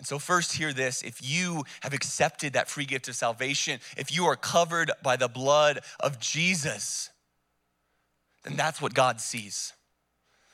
And 0.05 0.07
so, 0.07 0.19
first, 0.19 0.53
hear 0.53 0.75
this 0.75 1.01
if 1.01 1.27
you 1.27 1.65
have 1.81 1.95
accepted 1.95 2.53
that 2.53 2.69
free 2.69 2.85
gift 2.85 3.09
of 3.09 3.17
salvation, 3.17 3.81
if 3.97 4.15
you 4.15 4.27
are 4.27 4.37
covered 4.37 4.91
by 5.03 5.17
the 5.17 5.29
blood 5.29 5.81
of 5.99 6.21
Jesus, 6.21 7.09
then 8.43 8.55
that's 8.55 8.83
what 8.83 8.93
God 8.93 9.19
sees. 9.19 9.73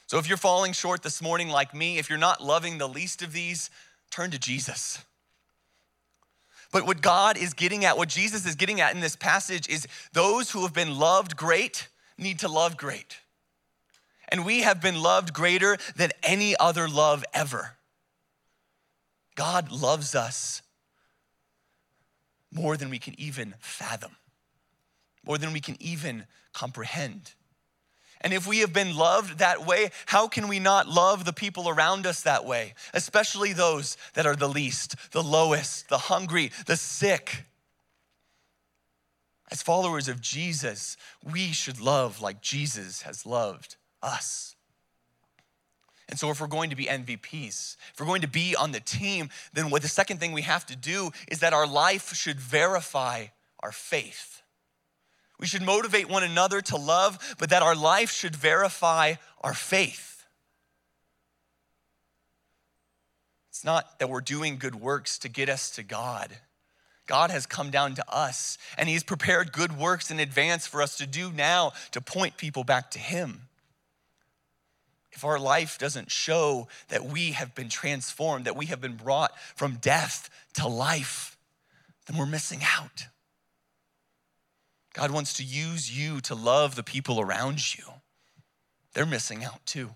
So, 0.06 0.18
if 0.18 0.28
you're 0.28 0.38
falling 0.38 0.72
short 0.72 1.02
this 1.02 1.20
morning 1.20 1.48
like 1.48 1.74
me, 1.74 1.98
if 1.98 2.08
you're 2.08 2.16
not 2.16 2.40
loving 2.40 2.78
the 2.78 2.86
least 2.86 3.22
of 3.22 3.32
these, 3.32 3.70
turn 4.08 4.30
to 4.30 4.38
Jesus. 4.38 5.04
But 6.70 6.86
what 6.86 7.02
God 7.02 7.36
is 7.36 7.52
getting 7.52 7.84
at, 7.84 7.98
what 7.98 8.08
Jesus 8.08 8.46
is 8.46 8.54
getting 8.54 8.80
at 8.80 8.94
in 8.94 9.00
this 9.00 9.16
passage 9.16 9.68
is 9.68 9.88
those 10.12 10.52
who 10.52 10.62
have 10.62 10.72
been 10.72 10.96
loved 10.96 11.36
great 11.36 11.88
need 12.16 12.38
to 12.38 12.48
love 12.48 12.76
great. 12.76 13.18
And 14.28 14.46
we 14.46 14.60
have 14.60 14.80
been 14.80 15.02
loved 15.02 15.32
greater 15.32 15.76
than 15.96 16.12
any 16.22 16.56
other 16.56 16.88
love 16.88 17.24
ever. 17.34 17.78
God 19.34 19.70
loves 19.70 20.14
us 20.14 20.62
more 22.52 22.76
than 22.76 22.90
we 22.90 22.98
can 22.98 23.18
even 23.18 23.54
fathom, 23.60 24.16
more 25.24 25.38
than 25.38 25.52
we 25.52 25.60
can 25.60 25.76
even 25.80 26.26
comprehend. 26.52 27.34
And 28.22 28.34
if 28.34 28.46
we 28.46 28.58
have 28.58 28.72
been 28.72 28.94
loved 28.94 29.38
that 29.38 29.64
way, 29.64 29.90
how 30.06 30.28
can 30.28 30.48
we 30.48 30.58
not 30.58 30.86
love 30.86 31.24
the 31.24 31.32
people 31.32 31.68
around 31.68 32.06
us 32.06 32.22
that 32.22 32.44
way, 32.44 32.74
especially 32.92 33.52
those 33.52 33.96
that 34.14 34.26
are 34.26 34.36
the 34.36 34.48
least, 34.48 34.94
the 35.12 35.22
lowest, 35.22 35.88
the 35.88 35.98
hungry, 35.98 36.50
the 36.66 36.76
sick? 36.76 37.46
As 39.50 39.62
followers 39.62 40.06
of 40.06 40.20
Jesus, 40.20 40.96
we 41.24 41.52
should 41.52 41.80
love 41.80 42.20
like 42.20 42.42
Jesus 42.42 43.02
has 43.02 43.24
loved 43.24 43.76
us. 44.02 44.54
And 46.10 46.18
so, 46.18 46.30
if 46.30 46.40
we're 46.40 46.48
going 46.48 46.70
to 46.70 46.76
be 46.76 46.86
MVPs, 46.86 47.76
if 47.92 48.00
we're 48.00 48.06
going 48.06 48.22
to 48.22 48.28
be 48.28 48.56
on 48.56 48.72
the 48.72 48.80
team, 48.80 49.30
then 49.52 49.70
what 49.70 49.82
the 49.82 49.88
second 49.88 50.18
thing 50.18 50.32
we 50.32 50.42
have 50.42 50.66
to 50.66 50.76
do 50.76 51.10
is 51.28 51.38
that 51.38 51.52
our 51.52 51.66
life 51.66 52.12
should 52.14 52.40
verify 52.40 53.26
our 53.60 53.72
faith. 53.72 54.42
We 55.38 55.46
should 55.46 55.62
motivate 55.62 56.10
one 56.10 56.24
another 56.24 56.60
to 56.62 56.76
love, 56.76 57.36
but 57.38 57.50
that 57.50 57.62
our 57.62 57.76
life 57.76 58.10
should 58.10 58.36
verify 58.36 59.14
our 59.40 59.54
faith. 59.54 60.26
It's 63.48 63.64
not 63.64 63.98
that 63.98 64.08
we're 64.08 64.20
doing 64.20 64.58
good 64.58 64.74
works 64.74 65.18
to 65.18 65.28
get 65.28 65.48
us 65.48 65.70
to 65.72 65.82
God. 65.82 66.38
God 67.06 67.30
has 67.30 67.46
come 67.46 67.70
down 67.70 67.94
to 67.94 68.04
us 68.08 68.58
and 68.78 68.88
He's 68.88 69.02
prepared 69.02 69.52
good 69.52 69.76
works 69.76 70.10
in 70.10 70.20
advance 70.20 70.66
for 70.66 70.82
us 70.82 70.96
to 70.98 71.06
do 71.06 71.30
now 71.32 71.72
to 71.92 72.00
point 72.00 72.36
people 72.36 72.64
back 72.64 72.90
to 72.92 72.98
Him. 72.98 73.48
If 75.12 75.24
our 75.24 75.38
life 75.38 75.78
doesn't 75.78 76.10
show 76.10 76.68
that 76.88 77.04
we 77.04 77.32
have 77.32 77.54
been 77.54 77.68
transformed, 77.68 78.44
that 78.44 78.56
we 78.56 78.66
have 78.66 78.80
been 78.80 78.96
brought 78.96 79.32
from 79.56 79.76
death 79.76 80.30
to 80.54 80.68
life, 80.68 81.36
then 82.06 82.16
we're 82.16 82.26
missing 82.26 82.60
out. 82.62 83.06
God 84.92 85.10
wants 85.10 85.34
to 85.34 85.44
use 85.44 85.96
you 85.96 86.20
to 86.22 86.34
love 86.34 86.74
the 86.74 86.82
people 86.82 87.20
around 87.20 87.76
you. 87.76 87.84
They're 88.92 89.06
missing 89.06 89.44
out 89.44 89.64
too. 89.66 89.94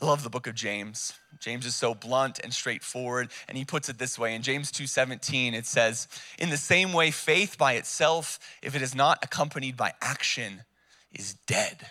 I 0.00 0.06
love 0.06 0.22
the 0.22 0.30
book 0.30 0.46
of 0.46 0.54
James. 0.54 1.14
James 1.40 1.66
is 1.66 1.74
so 1.74 1.92
blunt 1.92 2.38
and 2.38 2.54
straightforward, 2.54 3.32
and 3.48 3.58
he 3.58 3.64
puts 3.64 3.88
it 3.88 3.98
this 3.98 4.16
way. 4.16 4.34
In 4.34 4.42
James 4.42 4.70
2:17, 4.70 5.54
it 5.54 5.66
says, 5.66 6.06
"In 6.38 6.50
the 6.50 6.56
same 6.56 6.92
way, 6.92 7.10
faith 7.10 7.58
by 7.58 7.72
itself, 7.72 8.38
if 8.62 8.76
it 8.76 8.82
is 8.82 8.94
not 8.94 9.24
accompanied 9.24 9.76
by 9.76 9.94
action, 10.00 10.64
is 11.10 11.34
dead." 11.46 11.90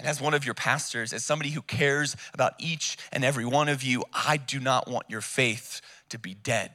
And 0.00 0.08
as 0.08 0.18
one 0.18 0.32
of 0.32 0.46
your 0.46 0.54
pastors, 0.54 1.12
as 1.12 1.26
somebody 1.26 1.50
who 1.50 1.60
cares 1.60 2.16
about 2.32 2.54
each 2.58 2.96
and 3.12 3.22
every 3.22 3.44
one 3.44 3.68
of 3.68 3.82
you, 3.82 4.02
I 4.14 4.38
do 4.38 4.58
not 4.58 4.88
want 4.88 5.10
your 5.10 5.20
faith 5.20 5.82
to 6.08 6.18
be 6.18 6.32
dead. 6.32 6.70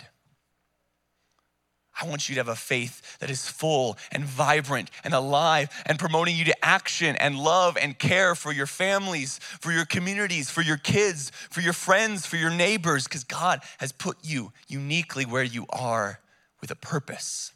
I 2.00 2.06
want 2.08 2.30
you 2.30 2.36
to 2.36 2.40
have 2.40 2.50
a 2.50 2.56
faith 2.56 3.18
that 3.18 3.32
is 3.32 3.50
full 3.50 3.98
and 4.12 4.24
vibrant 4.24 4.92
and 5.04 5.12
alive 5.12 5.70
and 5.88 5.98
promoting 5.98 6.36
you 6.36 6.46
to 6.46 6.64
action 6.66 7.16
and 7.16 7.36
love 7.36 7.78
and 7.82 7.98
care 7.98 8.36
for 8.36 8.54
your 8.54 8.68
families, 8.68 9.40
for 9.40 9.72
your 9.72 9.86
communities, 9.86 10.52
for 10.52 10.62
your 10.62 10.78
kids, 10.78 11.32
for 11.50 11.62
your 11.62 11.74
friends, 11.74 12.28
for 12.28 12.36
your 12.36 12.52
neighbors, 12.52 13.06
because 13.06 13.24
God 13.24 13.62
has 13.80 13.92
put 13.92 14.18
you 14.22 14.54
uniquely 14.68 15.26
where 15.26 15.42
you 15.42 15.66
are 15.72 16.20
with 16.62 16.70
a 16.70 16.76
purpose 16.76 17.54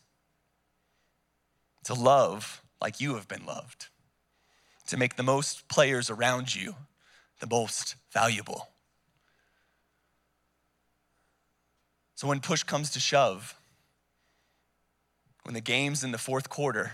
to 1.84 1.94
love 1.94 2.64
like 2.82 3.00
you 3.00 3.14
have 3.14 3.28
been 3.28 3.46
loved, 3.46 3.90
to 4.90 4.98
make 4.98 5.16
the 5.16 5.24
most 5.24 5.68
players 5.68 6.10
around 6.10 6.56
you 6.56 6.76
the 7.40 7.48
most 7.48 7.96
valuable. 8.12 8.70
So 12.16 12.28
when 12.28 12.42
push 12.42 12.64
comes 12.64 12.90
to 12.92 13.00
shove, 13.00 13.56
when 15.44 15.54
the 15.54 15.62
game's 15.62 16.04
in 16.04 16.12
the 16.12 16.18
fourth 16.18 16.50
quarter, 16.50 16.92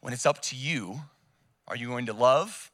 when 0.00 0.12
it's 0.12 0.26
up 0.26 0.42
to 0.42 0.56
you, 0.56 1.00
are 1.66 1.76
you 1.76 1.88
going 1.88 2.06
to 2.06 2.12
love 2.12 2.70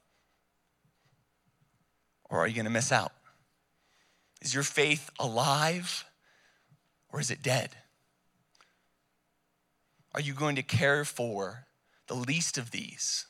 or 2.28 2.40
are 2.40 2.48
you 2.48 2.54
going 2.54 2.64
to 2.64 2.70
miss 2.70 2.90
out? 2.90 3.12
Is 4.42 4.52
your 4.52 4.62
faith 4.62 5.10
alive 5.18 6.04
or 7.10 7.20
is 7.20 7.30
it 7.30 7.42
dead? 7.42 7.70
Are 10.12 10.20
you 10.20 10.32
going 10.32 10.56
to 10.56 10.62
care 10.62 11.04
for 11.04 11.65
the 12.06 12.14
least 12.14 12.58
of 12.58 12.70
these 12.70 13.26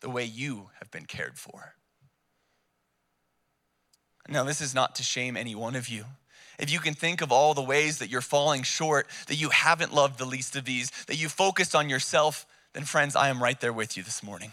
the 0.00 0.10
way 0.10 0.24
you 0.24 0.70
have 0.78 0.90
been 0.90 1.06
cared 1.06 1.38
for? 1.38 1.74
Now, 4.28 4.44
this 4.44 4.60
is 4.60 4.74
not 4.74 4.94
to 4.96 5.02
shame 5.02 5.36
any 5.36 5.54
one 5.54 5.74
of 5.74 5.88
you 5.88 6.04
if 6.58 6.72
you 6.72 6.80
can 6.80 6.94
think 6.94 7.20
of 7.20 7.30
all 7.30 7.54
the 7.54 7.62
ways 7.62 7.98
that 7.98 8.10
you're 8.10 8.20
falling 8.20 8.62
short, 8.62 9.06
that 9.28 9.36
you 9.36 9.50
haven't 9.50 9.94
loved 9.94 10.18
the 10.18 10.24
least 10.24 10.56
of 10.56 10.64
these, 10.64 10.90
that 11.06 11.16
you 11.16 11.28
focused 11.28 11.74
on 11.74 11.88
yourself, 11.88 12.46
then 12.74 12.84
friends, 12.84 13.14
I 13.14 13.28
am 13.28 13.42
right 13.42 13.58
there 13.60 13.72
with 13.72 13.96
you 13.96 14.02
this 14.02 14.22
morning. 14.22 14.52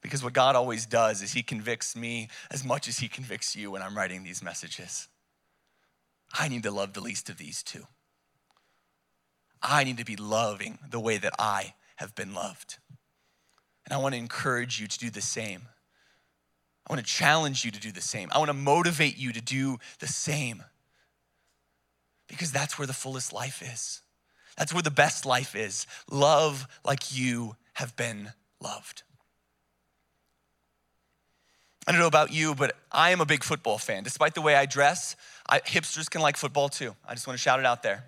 Because 0.00 0.22
what 0.22 0.32
God 0.32 0.56
always 0.56 0.86
does 0.86 1.22
is 1.22 1.32
He 1.32 1.42
convicts 1.42 1.96
me 1.96 2.28
as 2.50 2.64
much 2.64 2.88
as 2.88 2.98
He 2.98 3.08
convicts 3.08 3.56
you 3.56 3.72
when 3.72 3.82
I'm 3.82 3.96
writing 3.96 4.22
these 4.22 4.42
messages. 4.42 5.08
I 6.32 6.48
need 6.48 6.62
to 6.62 6.70
love 6.70 6.92
the 6.92 7.00
least 7.00 7.28
of 7.28 7.38
these 7.38 7.62
too. 7.62 7.86
I 9.62 9.84
need 9.84 9.98
to 9.98 10.04
be 10.04 10.16
loving 10.16 10.78
the 10.90 11.00
way 11.00 11.18
that 11.18 11.34
I 11.38 11.74
have 11.96 12.14
been 12.14 12.34
loved. 12.34 12.78
And 13.84 13.94
I 13.94 13.98
want 13.98 14.14
to 14.14 14.18
encourage 14.18 14.80
you 14.80 14.86
to 14.86 14.98
do 14.98 15.10
the 15.10 15.20
same. 15.20 15.62
I 16.86 16.92
want 16.92 17.06
to 17.06 17.12
challenge 17.12 17.64
you 17.64 17.70
to 17.70 17.80
do 17.80 17.92
the 17.92 18.00
same. 18.00 18.28
I 18.32 18.38
want 18.38 18.48
to 18.48 18.54
motivate 18.54 19.16
you 19.16 19.32
to 19.32 19.40
do 19.40 19.78
the 20.00 20.08
same. 20.08 20.62
Because 22.28 22.50
that's 22.50 22.78
where 22.78 22.86
the 22.86 22.92
fullest 22.92 23.32
life 23.32 23.62
is. 23.62 24.02
That's 24.56 24.72
where 24.72 24.82
the 24.82 24.90
best 24.90 25.24
life 25.24 25.54
is. 25.54 25.86
Love 26.10 26.66
like 26.84 27.16
you 27.16 27.56
have 27.74 27.96
been 27.96 28.32
loved. 28.60 29.02
I 31.86 31.92
don't 31.92 32.00
know 32.00 32.06
about 32.06 32.32
you, 32.32 32.54
but 32.54 32.76
I 32.92 33.10
am 33.10 33.20
a 33.20 33.26
big 33.26 33.42
football 33.42 33.78
fan. 33.78 34.04
Despite 34.04 34.34
the 34.34 34.40
way 34.40 34.54
I 34.54 34.66
dress, 34.66 35.16
I, 35.48 35.60
hipsters 35.60 36.08
can 36.08 36.20
like 36.20 36.36
football 36.36 36.68
too. 36.68 36.94
I 37.06 37.14
just 37.14 37.26
want 37.26 37.38
to 37.38 37.42
shout 37.42 37.58
it 37.58 37.66
out 37.66 37.82
there 37.82 38.04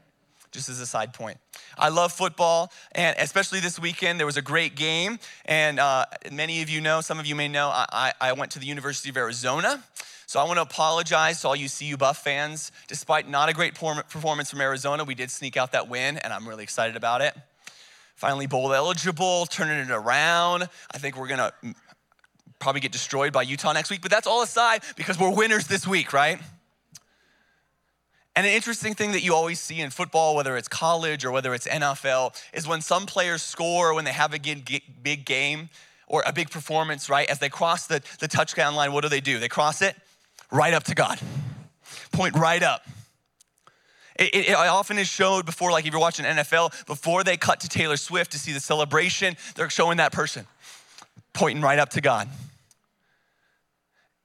just 0.55 0.69
as 0.69 0.81
a 0.81 0.87
side 0.87 1.13
point. 1.13 1.37
I 1.77 1.89
love 1.91 2.13
football, 2.13 2.73
and 2.93 3.17
especially 3.19 3.61
this 3.61 3.79
weekend, 3.79 4.19
there 4.19 4.27
was 4.27 4.37
a 4.37 4.43
great 4.43 4.77
game. 4.77 5.19
And 5.45 5.79
uh, 5.79 6.07
many 6.33 6.63
of 6.63 6.71
you 6.71 6.81
know, 6.81 7.01
some 7.01 7.19
of 7.19 7.27
you 7.27 7.35
may 7.35 7.49
know, 7.49 7.69
I, 7.69 8.13
I 8.21 8.33
went 8.33 8.53
to 8.53 8.61
the 8.61 8.67
University 8.67 9.11
of 9.11 9.17
Arizona. 9.17 9.83
So 10.27 10.41
I 10.41 10.45
want 10.45 10.57
to 10.57 10.63
apologize 10.63 11.43
to 11.43 11.49
all 11.49 11.57
you 11.57 11.69
CU 11.69 11.97
Buff 11.97 12.23
fans. 12.25 12.73
Despite 12.89 13.29
not 13.29 13.49
a 13.49 13.53
great 13.53 13.75
performance 13.75 14.51
from 14.51 14.61
Arizona, 14.61 15.05
we 15.05 15.15
did 15.15 15.31
sneak 15.31 15.57
out 15.57 15.73
that 15.73 15.89
win, 15.89 16.17
and 16.19 16.33
I'm 16.33 16.49
really 16.49 16.63
excited 16.63 16.97
about 16.97 17.21
it. 17.21 17.35
Finally, 18.15 18.47
bowl 18.47 18.73
eligible, 18.73 19.47
turning 19.47 19.79
it 19.79 19.91
around. 19.91 20.69
I 20.93 20.99
think 20.99 21.19
we're 21.19 21.29
going 21.29 21.39
to 21.39 21.53
probably 22.61 22.81
get 22.81 22.93
destroyed 22.93 23.33
by 23.33 23.43
Utah 23.43 23.73
next 23.73 23.91
week, 23.91 24.01
but 24.01 24.11
that's 24.11 24.27
all 24.27 24.43
aside 24.43 24.83
because 24.97 25.19
we're 25.19 25.35
winners 25.35 25.67
this 25.67 25.87
week, 25.87 26.13
right? 26.13 26.41
And 28.37 28.47
an 28.47 28.53
interesting 28.53 28.95
thing 28.95 29.13
that 29.13 29.23
you 29.23 29.33
always 29.35 29.61
see 29.61 29.81
in 29.81 29.91
football, 29.91 30.35
whether 30.35 30.57
it's 30.57 30.67
college 30.67 31.25
or 31.25 31.31
whether 31.31 31.55
it's 31.55 31.69
NFL, 31.69 32.35
is 32.53 32.67
when 32.67 32.81
some 32.81 33.07
players 33.07 33.43
score, 33.43 33.95
when 33.95 34.05
they 34.05 34.13
have 34.13 34.35
a 34.35 34.39
big 34.41 35.25
game 35.25 35.69
or 36.09 36.25
a 36.27 36.33
big 36.33 36.51
performance, 36.51 37.09
right? 37.09 37.29
As 37.31 37.39
they 37.39 37.49
cross 37.49 37.87
the, 37.87 38.03
the 38.19 38.27
touchdown 38.27 38.75
line, 38.75 38.93
what 38.93 39.03
do 39.03 39.09
they 39.09 39.21
do? 39.21 39.39
They 39.39 39.49
cross 39.49 39.83
it 39.83 39.97
right 40.51 40.75
up 40.75 40.85
to 40.85 40.95
God, 40.95 41.21
point 42.11 42.35
right 42.35 42.63
up. 42.63 42.85
It, 44.17 44.35
it, 44.35 44.49
it, 44.51 44.55
often 44.55 44.99
is 44.99 45.09
showed 45.09 45.45
before, 45.45 45.71
like 45.71 45.87
if 45.87 45.93
you're 45.93 46.01
watching 46.01 46.25
NFL, 46.25 46.87
before 46.87 47.25
they 47.25 47.37
cut 47.37 47.61
to 47.61 47.69
Taylor 47.69 47.97
Swift 47.97 48.33
to 48.33 48.39
see 48.39 48.53
the 48.53 48.61
celebration, 48.61 49.37
they're 49.55 49.71
showing 49.71 49.97
that 49.99 50.13
person 50.13 50.47
pointing 51.33 51.63
right 51.63 51.79
up 51.79 51.91
to 51.91 52.01
God. 52.01 52.29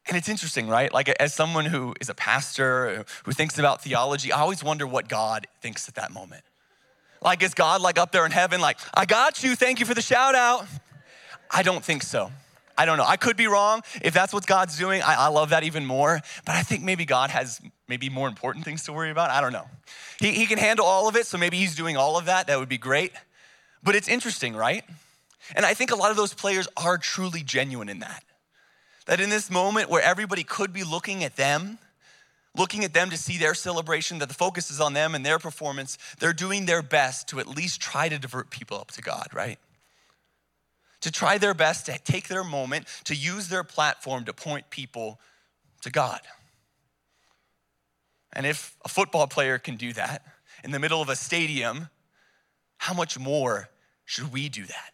And 0.10 0.18
it's 0.18 0.28
interesting, 0.28 0.68
right? 0.68 0.92
Like, 0.92 1.08
as 1.08 1.36
someone 1.36 1.66
who 1.66 1.94
is 2.02 2.10
a 2.10 2.16
pastor, 2.16 3.06
who 3.26 3.32
thinks 3.32 3.60
about 3.60 3.84
theology, 3.84 4.32
I 4.32 4.40
always 4.42 4.64
wonder 4.64 4.88
what 4.88 5.08
God 5.08 5.46
thinks 5.62 5.88
at 5.88 5.96
that 5.96 6.12
moment. 6.12 6.44
Like, 7.22 7.44
is 7.44 7.54
God 7.54 7.80
like 7.82 8.00
up 8.00 8.12
there 8.12 8.26
in 8.26 8.32
heaven, 8.32 8.60
like, 8.60 8.80
I 8.92 9.06
got 9.06 9.44
you, 9.44 9.56
thank 9.56 9.80
you 9.80 9.86
for 9.86 9.94
the 9.94 10.02
shout 10.02 10.34
out? 10.34 10.66
I 11.52 11.62
don't 11.62 11.84
think 11.84 12.02
so. 12.02 12.32
I 12.76 12.86
don't 12.86 12.98
know. 12.98 13.06
I 13.06 13.18
could 13.18 13.38
be 13.38 13.46
wrong. 13.46 13.82
If 14.02 14.14
that's 14.14 14.34
what 14.34 14.48
God's 14.48 14.80
doing, 14.80 15.04
I, 15.04 15.16
I, 15.16 15.28
love 15.28 15.50
that 15.50 15.64
even 15.64 15.86
more. 15.86 16.22
But 16.46 16.56
I 16.56 16.64
think 16.64 16.82
maybe 16.82 17.06
God 17.06 17.30
has 17.30 17.62
maybe 17.88 18.10
more 18.10 18.28
important 18.28 18.66
things 18.66 18.84
to 18.86 18.94
worry 18.94 19.12
about. 19.12 19.30
I 19.30 19.42
don't 19.42 19.52
know. 19.52 19.68
He, 20.20 20.32
he 20.32 20.46
can 20.46 20.58
handle 20.58 20.86
all 20.86 21.10
of 21.10 21.16
it, 21.18 21.28
so 21.28 21.38
maybe 21.38 21.58
He's 21.58 21.76
doing 21.76 21.98
all 21.98 22.18
of 22.18 22.26
that. 22.26 22.48
That 22.48 22.58
would 22.58 22.70
be 22.70 22.78
great. 22.78 23.12
But 23.84 23.96
it's 23.96 24.08
interesting, 24.08 24.56
right? 24.56 24.86
And 25.56 25.66
I 25.66 25.74
think 25.74 25.92
a 25.92 25.96
lot 25.96 26.10
of 26.10 26.18
those 26.18 26.34
players 26.34 26.68
are 26.78 26.98
truly 26.98 27.44
genuine 27.44 27.90
in 27.90 28.00
that. 28.00 28.24
That 29.10 29.20
in 29.20 29.32
this 29.32 29.50
moment 29.50 29.90
where 29.90 30.04
everybody 30.04 30.44
could 30.44 30.72
be 30.72 30.84
looking 30.84 31.24
at 31.24 31.36
them, 31.36 31.80
looking 32.56 32.84
at 32.84 32.94
them 32.94 33.10
to 33.10 33.18
see 33.18 33.40
their 33.40 33.56
celebration, 33.56 34.20
that 34.20 34.28
the 34.28 34.36
focus 34.36 34.70
is 34.70 34.80
on 34.80 34.94
them 34.94 35.16
and 35.16 35.26
their 35.26 35.40
performance, 35.40 35.98
they're 36.20 36.32
doing 36.32 36.68
their 36.68 36.84
best 36.84 37.28
to 37.30 37.40
at 37.40 37.48
least 37.48 37.82
try 37.82 38.08
to 38.08 38.20
divert 38.20 38.52
people 38.52 38.78
up 38.78 38.92
to 38.92 39.02
God, 39.02 39.30
right? 39.34 39.58
To 41.02 41.12
try 41.12 41.40
their 41.40 41.56
best 41.56 41.88
to 41.88 41.98
take 41.98 42.28
their 42.28 42.44
moment, 42.44 42.86
to 43.06 43.16
use 43.16 43.48
their 43.48 43.64
platform 43.64 44.26
to 44.26 44.34
point 44.34 44.70
people 44.70 45.20
to 45.82 45.90
God. 45.90 46.22
And 48.32 48.46
if 48.46 48.78
a 48.86 48.90
football 48.90 49.26
player 49.26 49.58
can 49.58 49.76
do 49.76 49.92
that 49.94 50.24
in 50.64 50.70
the 50.70 50.78
middle 50.78 51.02
of 51.02 51.10
a 51.10 51.16
stadium, 51.16 51.90
how 52.78 52.94
much 52.94 53.18
more 53.18 53.70
should 54.06 54.32
we 54.32 54.50
do 54.50 54.66
that? 54.66 54.94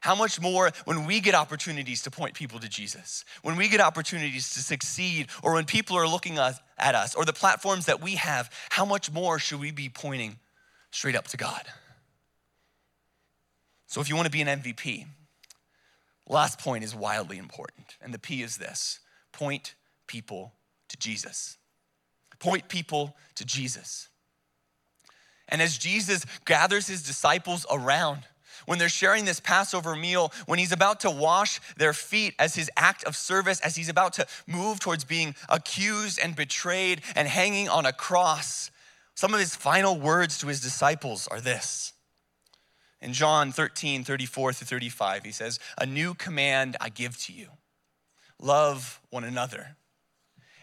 How 0.00 0.14
much 0.14 0.40
more 0.40 0.70
when 0.84 1.06
we 1.06 1.20
get 1.20 1.34
opportunities 1.34 2.02
to 2.02 2.10
point 2.10 2.34
people 2.34 2.60
to 2.60 2.68
Jesus, 2.68 3.24
when 3.42 3.56
we 3.56 3.68
get 3.68 3.80
opportunities 3.80 4.52
to 4.54 4.60
succeed, 4.60 5.28
or 5.42 5.54
when 5.54 5.64
people 5.64 5.96
are 5.96 6.06
looking 6.06 6.38
at 6.38 6.94
us, 6.94 7.14
or 7.14 7.24
the 7.24 7.32
platforms 7.32 7.86
that 7.86 8.00
we 8.00 8.14
have, 8.14 8.50
how 8.70 8.84
much 8.84 9.10
more 9.10 9.38
should 9.38 9.60
we 9.60 9.72
be 9.72 9.88
pointing 9.88 10.38
straight 10.92 11.16
up 11.16 11.26
to 11.28 11.36
God? 11.36 11.62
So, 13.86 14.00
if 14.00 14.08
you 14.08 14.14
want 14.14 14.26
to 14.26 14.32
be 14.32 14.42
an 14.42 14.60
MVP, 14.60 15.06
last 16.28 16.60
point 16.60 16.84
is 16.84 16.94
wildly 16.94 17.38
important. 17.38 17.96
And 18.00 18.14
the 18.14 18.18
P 18.18 18.42
is 18.42 18.58
this 18.58 19.00
point 19.32 19.74
people 20.06 20.52
to 20.88 20.96
Jesus. 20.96 21.56
Point 22.38 22.68
people 22.68 23.16
to 23.34 23.44
Jesus. 23.44 24.08
And 25.48 25.60
as 25.60 25.76
Jesus 25.76 26.24
gathers 26.44 26.86
his 26.86 27.02
disciples 27.02 27.66
around, 27.70 28.24
when 28.66 28.78
they're 28.78 28.88
sharing 28.88 29.24
this 29.24 29.40
Passover 29.40 29.94
meal, 29.94 30.32
when 30.46 30.58
he's 30.58 30.72
about 30.72 31.00
to 31.00 31.10
wash 31.10 31.60
their 31.76 31.92
feet 31.92 32.34
as 32.38 32.54
his 32.54 32.70
act 32.76 33.04
of 33.04 33.16
service, 33.16 33.60
as 33.60 33.76
he's 33.76 33.88
about 33.88 34.12
to 34.14 34.26
move 34.46 34.80
towards 34.80 35.04
being 35.04 35.34
accused 35.48 36.18
and 36.22 36.36
betrayed 36.36 37.02
and 37.14 37.28
hanging 37.28 37.68
on 37.68 37.86
a 37.86 37.92
cross, 37.92 38.70
some 39.14 39.34
of 39.34 39.40
his 39.40 39.56
final 39.56 39.98
words 39.98 40.38
to 40.38 40.46
his 40.46 40.60
disciples 40.60 41.26
are 41.28 41.40
this. 41.40 41.92
In 43.00 43.12
John 43.12 43.52
13, 43.52 44.04
34 44.04 44.52
through 44.52 44.66
35, 44.66 45.24
he 45.24 45.32
says, 45.32 45.60
A 45.76 45.86
new 45.86 46.14
command 46.14 46.76
I 46.80 46.88
give 46.88 47.16
to 47.24 47.32
you 47.32 47.48
love 48.40 49.00
one 49.10 49.24
another. 49.24 49.76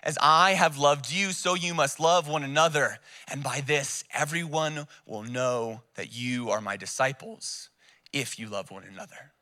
As 0.01 0.17
I 0.21 0.51
have 0.51 0.77
loved 0.77 1.11
you, 1.11 1.31
so 1.31 1.55
you 1.55 1.73
must 1.73 1.99
love 1.99 2.29
one 2.29 2.43
another. 2.43 2.99
And 3.27 3.43
by 3.43 3.61
this, 3.61 4.03
everyone 4.13 4.87
will 5.05 5.23
know 5.23 5.81
that 5.95 6.15
you 6.15 6.51
are 6.51 6.61
my 6.61 6.77
disciples 6.77 7.69
if 8.15 8.39
you 8.39 8.47
love 8.47 8.71
one 8.71 8.85
another. 8.85 9.33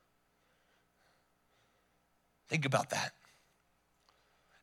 Think 2.50 2.66
about 2.66 2.90
that. 2.90 3.14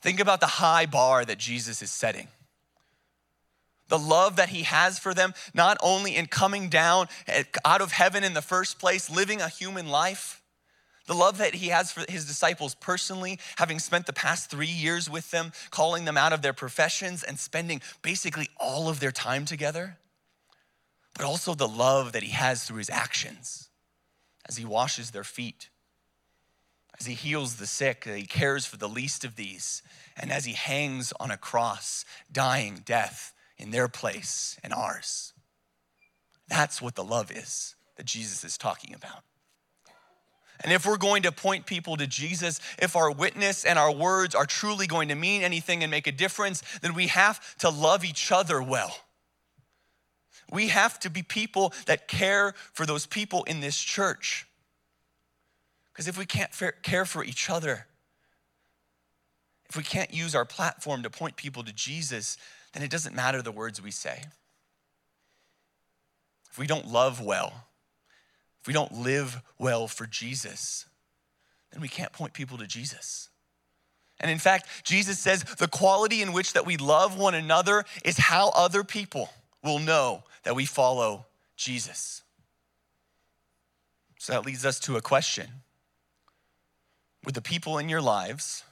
Think 0.03 0.19
about 0.19 0.41
the 0.41 0.47
high 0.47 0.85
bar 0.87 1.25
that 1.25 1.39
Jesus 1.39 1.81
is 1.81 1.93
setting. 1.93 2.27
The 3.89 3.99
love 3.99 4.37
that 4.37 4.49
he 4.49 4.63
has 4.65 4.99
for 4.99 5.15
them, 5.15 5.33
not 5.55 5.77
only 5.81 6.17
in 6.17 6.27
coming 6.27 6.69
down 6.69 7.07
out 7.65 7.81
of 7.81 7.93
heaven 7.93 8.25
in 8.25 8.35
the 8.35 8.43
first 8.43 8.79
place, 8.79 9.11
living 9.11 9.41
a 9.41 9.49
human 9.49 9.89
life, 9.89 10.43
the 11.07 11.15
love 11.15 11.39
that 11.39 11.55
he 11.55 11.69
has 11.69 11.93
for 11.93 12.05
his 12.09 12.25
disciples 12.25 12.75
personally, 12.75 13.39
having 13.57 13.79
spent 13.79 14.07
the 14.07 14.13
past 14.13 14.51
three 14.51 14.67
years 14.67 15.09
with 15.09 15.31
them, 15.31 15.53
calling 15.71 16.05
them 16.05 16.17
out 16.17 16.33
of 16.33 16.43
their 16.43 16.53
professions 16.53 17.23
and 17.23 17.39
spending 17.39 17.81
basically 18.03 18.49
all 18.59 18.89
of 18.89 19.01
their 19.01 19.13
time 19.13 19.45
together, 19.45 19.99
but 21.17 21.25
also 21.25 21.55
the 21.55 21.69
love 21.69 22.13
that 22.13 22.23
he 22.23 22.31
has 22.31 22.65
through 22.65 22.79
his 22.79 22.91
actions 22.91 23.70
as 24.51 24.57
he 24.57 24.65
washes 24.65 25.13
their 25.13 25.23
feet, 25.23 25.69
as 26.99 27.07
he 27.07 27.15
heals 27.15 27.55
the 27.55 27.69
sick, 27.69 28.05
he 28.05 28.27
cares 28.27 28.67
for 28.67 28.77
the 28.77 28.89
least 28.89 29.25
of 29.25 29.37
these, 29.37 29.81
and 30.17 30.33
as 30.33 30.45
he 30.45 30.55
hangs 30.55 31.13
on 31.21 31.31
a 31.31 31.37
cross, 31.37 32.05
dying 32.33 32.83
death 32.85 33.33
in 33.57 33.71
their 33.71 33.87
place 33.87 34.59
and 34.65 34.75
ours. 34.75 35.35
That's 36.49 36.83
what 36.83 36.97
the 36.97 37.05
love 37.05 37.31
is 37.31 37.77
that 37.97 38.07
Jesus 38.07 38.43
is 38.43 38.59
talking 38.59 38.93
about. 38.93 39.23
And 40.65 40.73
if 40.73 40.85
we're 40.85 40.97
going 40.97 41.23
to 41.23 41.31
point 41.31 41.65
people 41.65 41.97
to 41.97 42.09
Jesus, 42.09 42.59
if 42.77 42.97
our 42.97 43.13
witness 43.13 43.65
and 43.65 43.79
our 43.79 43.93
words 43.93 44.35
are 44.35 44.47
truly 44.47 44.89
going 44.89 45.11
to 45.11 45.15
mean 45.15 45.43
anything 45.43 45.85
and 45.85 45.93
make 45.93 46.09
a 46.09 46.13
difference, 46.13 46.65
then 46.83 46.95
we 46.95 47.07
have 47.07 47.57
to 47.59 47.71
love 47.71 48.05
each 48.05 48.33
other 48.33 48.61
well. 48.61 48.97
We 50.51 50.69
have 50.69 50.99
to 51.01 51.11
be 51.11 51.23
people 51.23 51.73
that 51.87 52.09
care 52.09 52.55
for 52.73 52.87
those 52.87 53.07
people 53.07 53.45
in 53.45 53.61
this 53.61 53.79
church. 53.79 54.47
Because 55.93 56.09
if 56.09 56.19
we 56.19 56.27
can't 56.27 56.51
care 56.83 57.05
for 57.05 57.25
each 57.25 57.51
other, 57.51 57.87
if 59.69 59.77
we 59.77 59.83
can't 59.83 60.13
use 60.13 60.35
our 60.35 60.45
platform 60.45 61.03
to 61.05 61.11
point 61.11 61.37
people 61.37 61.63
to 61.63 61.73
Jesus, 61.73 62.37
then 62.73 62.83
it 62.83 62.91
doesn't 62.91 63.15
matter 63.15 63.43
the 63.43 63.53
words 63.53 63.81
we 63.81 63.91
say. 63.91 64.25
If 66.51 66.59
we 66.59 66.67
don't 66.67 66.89
love 66.89 67.21
well, 67.21 67.67
if 68.61 68.67
we 68.67 68.73
don't 68.73 68.93
live 68.93 69.41
well 69.59 69.87
for 69.87 70.07
Jesus, 70.07 70.87
then 71.73 71.81
we 71.81 71.89
can't 71.89 72.13
point 72.13 72.33
people 72.33 72.59
to 72.59 72.67
Jesus. 72.67 73.29
And 74.19 74.31
in 74.31 74.39
fact, 74.39 74.67
Jesus 74.83 75.19
says 75.19 75.45
the 75.45 75.69
quality 75.69 76.21
in 76.21 76.33
which 76.33 76.53
that 76.53 76.67
we 76.67 76.77
love 76.77 77.19
one 77.19 77.35
another 77.35 77.85
is 78.05 78.19
how 78.19 78.51
other 78.51 78.85
people 78.85 79.31
will 79.63 79.79
know 79.79 80.25
that 80.43 80.57
we 80.57 80.65
follow 80.65 81.27
Jesus. 81.57 82.23
So 84.19 84.33
that 84.33 84.47
leads 84.47 84.67
us 84.67 84.79
to 84.81 84.97
a 84.97 85.01
question. 85.01 85.49
Would 87.25 87.35
the 87.35 87.43
people 87.43 87.79
in 87.79 87.89
your 87.89 88.01
lives 88.01 88.65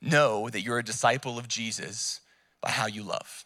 know 0.00 0.48
that 0.48 0.62
you're 0.62 0.78
a 0.78 0.84
disciple 0.84 1.38
of 1.38 1.48
Jesus 1.48 2.20
by 2.60 2.70
how 2.70 2.86
you 2.86 3.02
love? 3.02 3.44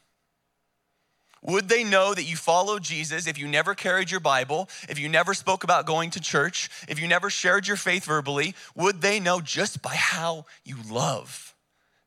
Would 1.42 1.68
they 1.68 1.84
know 1.84 2.14
that 2.14 2.22
you 2.22 2.36
follow 2.36 2.78
Jesus 2.78 3.26
if 3.26 3.36
you 3.36 3.46
never 3.46 3.74
carried 3.74 4.10
your 4.10 4.20
Bible, 4.20 4.68
if 4.88 4.98
you 4.98 5.10
never 5.10 5.34
spoke 5.34 5.62
about 5.62 5.84
going 5.84 6.10
to 6.10 6.20
church, 6.20 6.70
if 6.88 6.98
you 6.98 7.06
never 7.06 7.28
shared 7.28 7.68
your 7.68 7.76
faith 7.76 8.06
verbally? 8.06 8.54
Would 8.74 9.02
they 9.02 9.20
know 9.20 9.40
just 9.40 9.82
by 9.82 9.94
how 9.94 10.46
you 10.64 10.76
love 10.90 11.54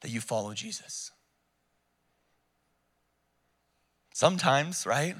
that 0.02 0.10
you 0.10 0.22
follow 0.22 0.54
Jesus? 0.54 1.12
Sometimes, 4.12 4.88
right? 4.88 5.16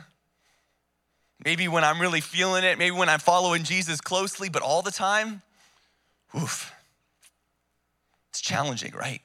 Maybe 1.44 1.68
when 1.68 1.84
I'm 1.84 2.02
really 2.02 2.22
feeling 2.22 2.64
it, 2.64 2.78
maybe 2.78 2.96
when 2.96 3.10
I'm 3.10 3.20
following 3.20 3.64
Jesus 3.64 4.02
closely, 4.02 4.50
but 4.50 4.62
all 4.62 4.82
the 4.82 4.92
time, 4.92 5.42
oof, 6.36 6.74
it's 8.30 8.42
challenging, 8.42 8.94
right? 8.94 9.22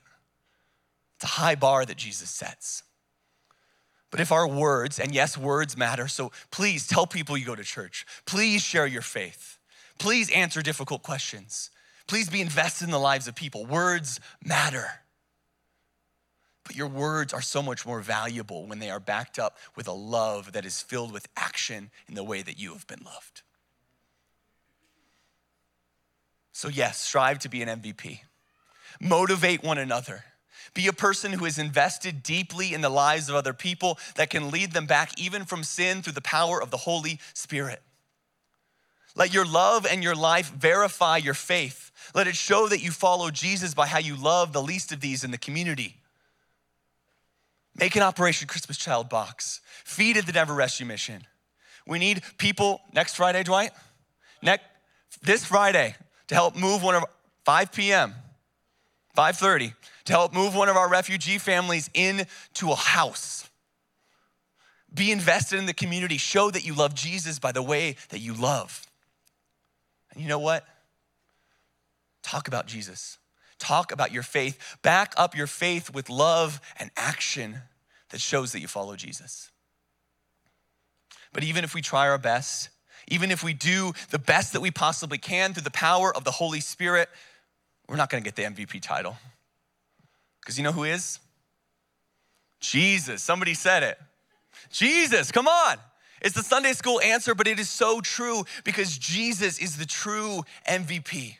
It's 1.16 1.24
a 1.24 1.40
high 1.40 1.54
bar 1.54 1.84
that 1.84 1.96
Jesus 1.96 2.30
sets. 2.30 2.82
But 4.10 4.20
if 4.20 4.30
our 4.30 4.46
words, 4.46 5.00
and 5.00 5.14
yes, 5.14 5.38
words 5.38 5.76
matter, 5.76 6.06
so 6.06 6.32
please 6.50 6.86
tell 6.86 7.06
people 7.06 7.36
you 7.36 7.46
go 7.46 7.54
to 7.54 7.64
church. 7.64 8.04
Please 8.26 8.62
share 8.62 8.86
your 8.86 9.02
faith. 9.02 9.58
Please 9.98 10.30
answer 10.32 10.60
difficult 10.60 11.02
questions. 11.02 11.70
Please 12.06 12.28
be 12.28 12.42
invested 12.42 12.84
in 12.84 12.90
the 12.90 12.98
lives 12.98 13.26
of 13.26 13.34
people. 13.34 13.64
Words 13.64 14.20
matter. 14.44 14.86
Your 16.74 16.88
words 16.88 17.32
are 17.32 17.42
so 17.42 17.62
much 17.62 17.86
more 17.86 18.00
valuable 18.00 18.66
when 18.66 18.78
they 18.78 18.90
are 18.90 19.00
backed 19.00 19.38
up 19.38 19.58
with 19.76 19.88
a 19.88 19.92
love 19.92 20.52
that 20.52 20.64
is 20.64 20.80
filled 20.80 21.12
with 21.12 21.28
action 21.36 21.90
in 22.08 22.14
the 22.14 22.24
way 22.24 22.42
that 22.42 22.58
you 22.58 22.72
have 22.72 22.86
been 22.86 23.02
loved. 23.04 23.42
So, 26.52 26.68
yes, 26.68 27.00
strive 27.00 27.38
to 27.40 27.48
be 27.48 27.62
an 27.62 27.80
MVP. 27.80 28.20
Motivate 29.00 29.62
one 29.62 29.78
another. 29.78 30.24
Be 30.74 30.86
a 30.86 30.92
person 30.92 31.32
who 31.32 31.44
is 31.44 31.58
invested 31.58 32.22
deeply 32.22 32.72
in 32.72 32.80
the 32.80 32.88
lives 32.88 33.28
of 33.28 33.34
other 33.34 33.52
people 33.52 33.98
that 34.14 34.30
can 34.30 34.50
lead 34.50 34.72
them 34.72 34.86
back 34.86 35.18
even 35.18 35.44
from 35.44 35.64
sin 35.64 36.02
through 36.02 36.14
the 36.14 36.20
power 36.20 36.62
of 36.62 36.70
the 36.70 36.76
Holy 36.78 37.18
Spirit. 37.34 37.82
Let 39.14 39.34
your 39.34 39.44
love 39.44 39.86
and 39.86 40.02
your 40.02 40.14
life 40.14 40.50
verify 40.50 41.18
your 41.18 41.34
faith. 41.34 41.90
Let 42.14 42.26
it 42.26 42.36
show 42.36 42.68
that 42.68 42.82
you 42.82 42.90
follow 42.90 43.30
Jesus 43.30 43.74
by 43.74 43.86
how 43.86 43.98
you 43.98 44.16
love 44.16 44.52
the 44.52 44.62
least 44.62 44.92
of 44.92 45.00
these 45.00 45.24
in 45.24 45.30
the 45.30 45.38
community. 45.38 46.01
Make 47.74 47.96
an 47.96 48.02
Operation 48.02 48.48
Christmas 48.48 48.76
Child 48.76 49.08
box. 49.08 49.60
Feed 49.84 50.16
at 50.16 50.26
the 50.26 50.32
Denver 50.32 50.54
Rescue 50.54 50.86
Mission. 50.86 51.24
We 51.86 51.98
need 51.98 52.22
people 52.38 52.80
next 52.92 53.16
Friday, 53.16 53.42
Dwight. 53.42 53.72
Next 54.42 54.64
this 55.22 55.44
Friday 55.44 55.94
to 56.28 56.34
help 56.34 56.56
move 56.56 56.82
one 56.82 56.94
of 56.94 57.04
5 57.44 57.72
p.m. 57.72 58.14
5:30 59.16 59.74
to 60.06 60.12
help 60.12 60.32
move 60.32 60.54
one 60.54 60.68
of 60.68 60.76
our 60.76 60.88
refugee 60.88 61.38
families 61.38 61.90
into 61.94 62.70
a 62.70 62.76
house. 62.76 63.48
Be 64.92 65.10
invested 65.10 65.58
in 65.58 65.66
the 65.66 65.74
community. 65.74 66.18
Show 66.18 66.50
that 66.50 66.64
you 66.64 66.74
love 66.74 66.94
Jesus 66.94 67.38
by 67.38 67.52
the 67.52 67.62
way 67.62 67.96
that 68.10 68.20
you 68.20 68.34
love. 68.34 68.86
And 70.12 70.22
you 70.22 70.28
know 70.28 70.38
what? 70.38 70.66
Talk 72.22 72.48
about 72.48 72.66
Jesus. 72.66 73.18
Talk 73.62 73.92
about 73.92 74.10
your 74.10 74.24
faith. 74.24 74.76
Back 74.82 75.14
up 75.16 75.36
your 75.36 75.46
faith 75.46 75.94
with 75.94 76.10
love 76.10 76.60
and 76.80 76.90
action 76.96 77.62
that 78.10 78.20
shows 78.20 78.50
that 78.50 78.60
you 78.60 78.66
follow 78.66 78.96
Jesus. 78.96 79.52
But 81.32 81.44
even 81.44 81.62
if 81.62 81.72
we 81.72 81.80
try 81.80 82.08
our 82.08 82.18
best, 82.18 82.70
even 83.06 83.30
if 83.30 83.44
we 83.44 83.52
do 83.52 83.92
the 84.10 84.18
best 84.18 84.52
that 84.54 84.60
we 84.60 84.72
possibly 84.72 85.16
can 85.16 85.54
through 85.54 85.62
the 85.62 85.70
power 85.70 86.14
of 86.14 86.24
the 86.24 86.32
Holy 86.32 86.58
Spirit, 86.58 87.08
we're 87.88 87.94
not 87.94 88.10
gonna 88.10 88.24
get 88.24 88.34
the 88.34 88.42
MVP 88.42 88.82
title. 88.82 89.16
Because 90.40 90.58
you 90.58 90.64
know 90.64 90.72
who 90.72 90.82
is? 90.82 91.20
Jesus. 92.58 93.22
Somebody 93.22 93.54
said 93.54 93.84
it. 93.84 93.98
Jesus, 94.70 95.30
come 95.30 95.46
on. 95.46 95.76
It's 96.20 96.34
the 96.34 96.42
Sunday 96.42 96.72
school 96.72 97.00
answer, 97.00 97.36
but 97.36 97.46
it 97.46 97.60
is 97.60 97.70
so 97.70 98.00
true 98.00 98.44
because 98.64 98.98
Jesus 98.98 99.60
is 99.60 99.76
the 99.76 99.86
true 99.86 100.42
MVP. 100.68 101.36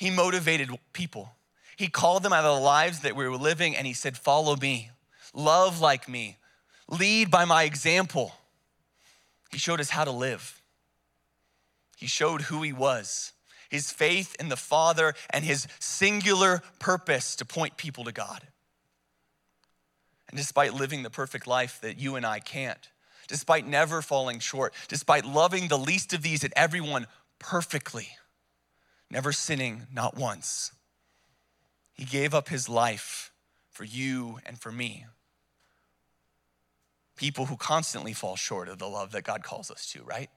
He 0.00 0.08
motivated 0.08 0.70
people. 0.94 1.30
He 1.76 1.88
called 1.88 2.22
them 2.22 2.32
out 2.32 2.46
of 2.46 2.56
the 2.56 2.62
lives 2.62 3.00
that 3.00 3.14
we 3.14 3.28
were 3.28 3.36
living 3.36 3.76
and 3.76 3.86
he 3.86 3.92
said, 3.92 4.16
Follow 4.16 4.56
me, 4.56 4.90
love 5.34 5.78
like 5.78 6.08
me, 6.08 6.38
lead 6.88 7.30
by 7.30 7.44
my 7.44 7.64
example. 7.64 8.32
He 9.50 9.58
showed 9.58 9.78
us 9.78 9.90
how 9.90 10.04
to 10.04 10.10
live. 10.10 10.62
He 11.98 12.06
showed 12.06 12.40
who 12.42 12.62
he 12.62 12.72
was, 12.72 13.34
his 13.68 13.92
faith 13.92 14.34
in 14.40 14.48
the 14.48 14.56
Father, 14.56 15.12
and 15.28 15.44
his 15.44 15.66
singular 15.80 16.62
purpose 16.78 17.36
to 17.36 17.44
point 17.44 17.76
people 17.76 18.04
to 18.04 18.12
God. 18.12 18.40
And 20.30 20.38
despite 20.38 20.72
living 20.72 21.02
the 21.02 21.10
perfect 21.10 21.46
life 21.46 21.78
that 21.82 21.98
you 21.98 22.16
and 22.16 22.24
I 22.24 22.40
can't, 22.40 22.88
despite 23.28 23.66
never 23.66 24.00
falling 24.00 24.38
short, 24.38 24.72
despite 24.88 25.26
loving 25.26 25.68
the 25.68 25.76
least 25.76 26.14
of 26.14 26.22
these 26.22 26.42
and 26.42 26.54
everyone 26.56 27.06
perfectly, 27.38 28.08
never 29.10 29.32
sinning 29.32 29.86
not 29.92 30.16
once, 30.16 30.72
he 31.92 32.04
gave 32.04 32.34
up 32.34 32.48
his 32.48 32.68
life 32.68 33.32
for 33.70 33.84
you 33.84 34.38
and 34.46 34.58
for 34.58 34.72
me 34.72 35.06
people 37.20 37.44
who 37.44 37.56
constantly 37.56 38.14
fall 38.14 38.34
short 38.34 38.66
of 38.66 38.78
the 38.78 38.88
love 38.88 39.12
that 39.12 39.22
God 39.22 39.42
calls 39.42 39.70
us 39.70 39.92
to, 39.92 40.02
right? 40.04 40.30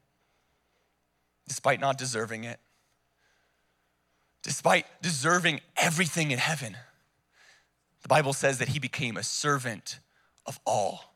Despite 1.47 1.79
not 1.79 1.97
deserving 1.97 2.43
it, 2.43 2.59
despite 4.43 4.85
deserving 5.01 5.61
everything 5.77 6.31
in 6.31 6.39
heaven, 6.39 6.75
the 8.01 8.09
Bible 8.09 8.33
says 8.33 8.57
that 8.57 8.67
he 8.67 8.79
became 8.79 9.15
a 9.15 9.23
servant 9.23 9.99
of 10.45 10.59
all. 10.65 11.15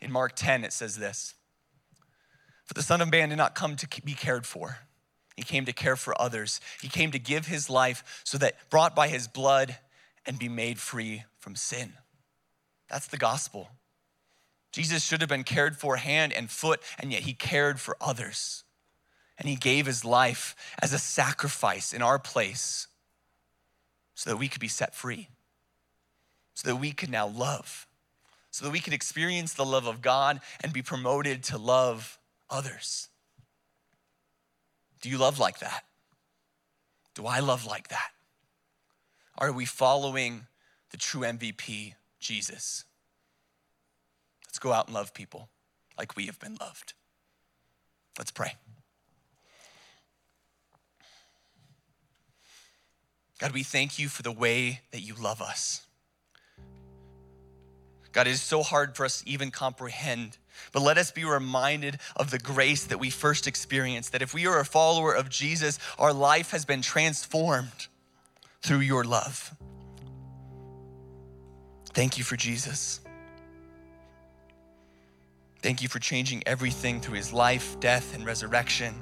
In 0.00 0.10
Mark 0.10 0.32
10, 0.34 0.64
it 0.64 0.72
says 0.72 0.96
this 0.96 1.34
For 2.64 2.74
the 2.74 2.82
Son 2.82 3.00
of 3.00 3.12
Man 3.12 3.28
did 3.28 3.36
not 3.36 3.54
come 3.54 3.76
to 3.76 4.02
be 4.02 4.14
cared 4.14 4.46
for, 4.46 4.78
he 5.36 5.42
came 5.42 5.64
to 5.64 5.72
care 5.72 5.96
for 5.96 6.20
others. 6.20 6.60
He 6.80 6.88
came 6.88 7.10
to 7.10 7.18
give 7.18 7.46
his 7.46 7.68
life 7.68 8.22
so 8.24 8.38
that 8.38 8.70
brought 8.70 8.94
by 8.94 9.08
his 9.08 9.26
blood 9.26 9.76
and 10.26 10.38
be 10.38 10.48
made 10.48 10.78
free 10.78 11.24
from 11.38 11.56
sin. 11.56 11.94
That's 12.88 13.08
the 13.08 13.16
gospel. 13.16 13.70
Jesus 14.72 15.04
should 15.04 15.20
have 15.20 15.28
been 15.28 15.44
cared 15.44 15.76
for 15.76 15.96
hand 15.96 16.32
and 16.32 16.50
foot, 16.50 16.80
and 16.98 17.12
yet 17.12 17.22
he 17.22 17.32
cared 17.32 17.80
for 17.80 17.96
others. 18.00 18.64
And 19.38 19.48
he 19.48 19.56
gave 19.56 19.86
his 19.86 20.04
life 20.04 20.54
as 20.80 20.92
a 20.92 20.98
sacrifice 20.98 21.92
in 21.92 22.02
our 22.02 22.18
place 22.18 22.86
so 24.14 24.30
that 24.30 24.36
we 24.36 24.48
could 24.48 24.60
be 24.60 24.68
set 24.68 24.94
free, 24.94 25.28
so 26.54 26.68
that 26.68 26.76
we 26.76 26.92
could 26.92 27.10
now 27.10 27.26
love, 27.26 27.88
so 28.50 28.64
that 28.64 28.70
we 28.70 28.80
could 28.80 28.92
experience 28.92 29.54
the 29.54 29.64
love 29.64 29.86
of 29.86 30.02
God 30.02 30.40
and 30.62 30.72
be 30.72 30.82
promoted 30.82 31.42
to 31.44 31.58
love 31.58 32.18
others. 32.48 33.08
Do 35.04 35.10
you 35.10 35.18
love 35.18 35.38
like 35.38 35.58
that? 35.58 35.84
Do 37.14 37.26
I 37.26 37.40
love 37.40 37.66
like 37.66 37.88
that? 37.88 38.08
Are 39.36 39.52
we 39.52 39.66
following 39.66 40.46
the 40.92 40.96
true 40.96 41.20
MVP, 41.20 41.92
Jesus? 42.20 42.86
Let's 44.46 44.58
go 44.58 44.72
out 44.72 44.86
and 44.86 44.94
love 44.94 45.12
people 45.12 45.50
like 45.98 46.16
we 46.16 46.24
have 46.24 46.40
been 46.40 46.56
loved. 46.58 46.94
Let's 48.16 48.30
pray. 48.30 48.54
God, 53.38 53.52
we 53.52 53.62
thank 53.62 53.98
you 53.98 54.08
for 54.08 54.22
the 54.22 54.32
way 54.32 54.80
that 54.90 55.02
you 55.02 55.12
love 55.12 55.42
us. 55.42 55.83
God, 58.14 58.28
it 58.28 58.30
is 58.30 58.40
so 58.40 58.62
hard 58.62 58.96
for 58.96 59.04
us 59.04 59.20
to 59.20 59.28
even 59.28 59.50
comprehend, 59.50 60.38
but 60.72 60.82
let 60.82 60.98
us 60.98 61.10
be 61.10 61.24
reminded 61.24 61.98
of 62.14 62.30
the 62.30 62.38
grace 62.38 62.84
that 62.84 63.00
we 63.00 63.10
first 63.10 63.48
experienced. 63.48 64.12
That 64.12 64.22
if 64.22 64.32
we 64.32 64.46
are 64.46 64.60
a 64.60 64.64
follower 64.64 65.12
of 65.12 65.28
Jesus, 65.28 65.80
our 65.98 66.12
life 66.12 66.52
has 66.52 66.64
been 66.64 66.80
transformed 66.80 67.88
through 68.62 68.78
your 68.78 69.02
love. 69.02 69.52
Thank 71.92 72.16
you 72.16 72.22
for 72.22 72.36
Jesus. 72.36 73.00
Thank 75.60 75.82
you 75.82 75.88
for 75.88 75.98
changing 75.98 76.44
everything 76.46 77.00
through 77.00 77.16
his 77.16 77.32
life, 77.32 77.80
death, 77.80 78.14
and 78.14 78.24
resurrection, 78.24 78.94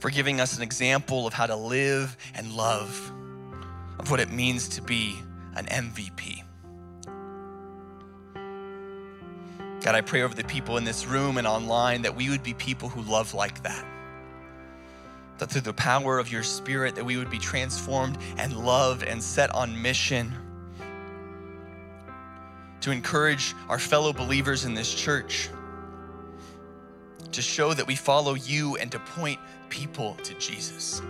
for 0.00 0.10
giving 0.10 0.40
us 0.40 0.56
an 0.56 0.64
example 0.64 1.28
of 1.28 1.34
how 1.34 1.46
to 1.46 1.54
live 1.54 2.16
and 2.34 2.54
love, 2.54 3.12
of 4.00 4.10
what 4.10 4.18
it 4.18 4.32
means 4.32 4.68
to 4.70 4.82
be 4.82 5.14
an 5.54 5.66
MVP. 5.66 6.42
God, 9.80 9.94
I 9.94 10.02
pray 10.02 10.22
over 10.22 10.34
the 10.34 10.44
people 10.44 10.76
in 10.76 10.84
this 10.84 11.06
room 11.06 11.38
and 11.38 11.46
online 11.46 12.02
that 12.02 12.14
we 12.14 12.28
would 12.28 12.42
be 12.42 12.52
people 12.52 12.88
who 12.90 13.00
love 13.10 13.32
like 13.32 13.62
that. 13.62 13.84
That 15.38 15.50
through 15.50 15.62
the 15.62 15.72
power 15.72 16.18
of 16.18 16.30
your 16.30 16.42
spirit 16.42 16.94
that 16.96 17.04
we 17.04 17.16
would 17.16 17.30
be 17.30 17.38
transformed 17.38 18.18
and 18.36 18.54
loved 18.54 19.04
and 19.04 19.22
set 19.22 19.54
on 19.54 19.80
mission 19.80 20.34
to 22.82 22.90
encourage 22.90 23.54
our 23.68 23.78
fellow 23.78 24.12
believers 24.12 24.66
in 24.66 24.74
this 24.74 24.92
church, 24.92 25.48
to 27.32 27.40
show 27.40 27.72
that 27.72 27.86
we 27.86 27.94
follow 27.94 28.34
you 28.34 28.76
and 28.76 28.92
to 28.92 28.98
point 28.98 29.38
people 29.70 30.14
to 30.24 30.34
Jesus. 30.34 31.00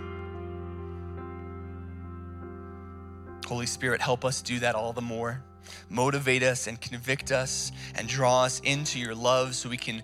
Holy 3.45 3.65
Spirit, 3.65 3.99
help 3.99 4.23
us 4.23 4.41
do 4.41 4.59
that 4.59 4.75
all 4.75 4.93
the 4.93 5.01
more. 5.01 5.43
Motivate 5.89 6.43
us 6.43 6.67
and 6.67 6.79
convict 6.79 7.31
us 7.31 7.71
and 7.95 8.07
draw 8.07 8.43
us 8.43 8.59
into 8.61 8.99
your 8.99 9.15
love 9.15 9.55
so 9.55 9.69
we 9.69 9.77
can 9.77 10.03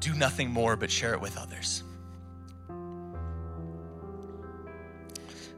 do 0.00 0.14
nothing 0.14 0.50
more 0.50 0.76
but 0.76 0.90
share 0.90 1.14
it 1.14 1.20
with 1.20 1.36
others. 1.36 1.82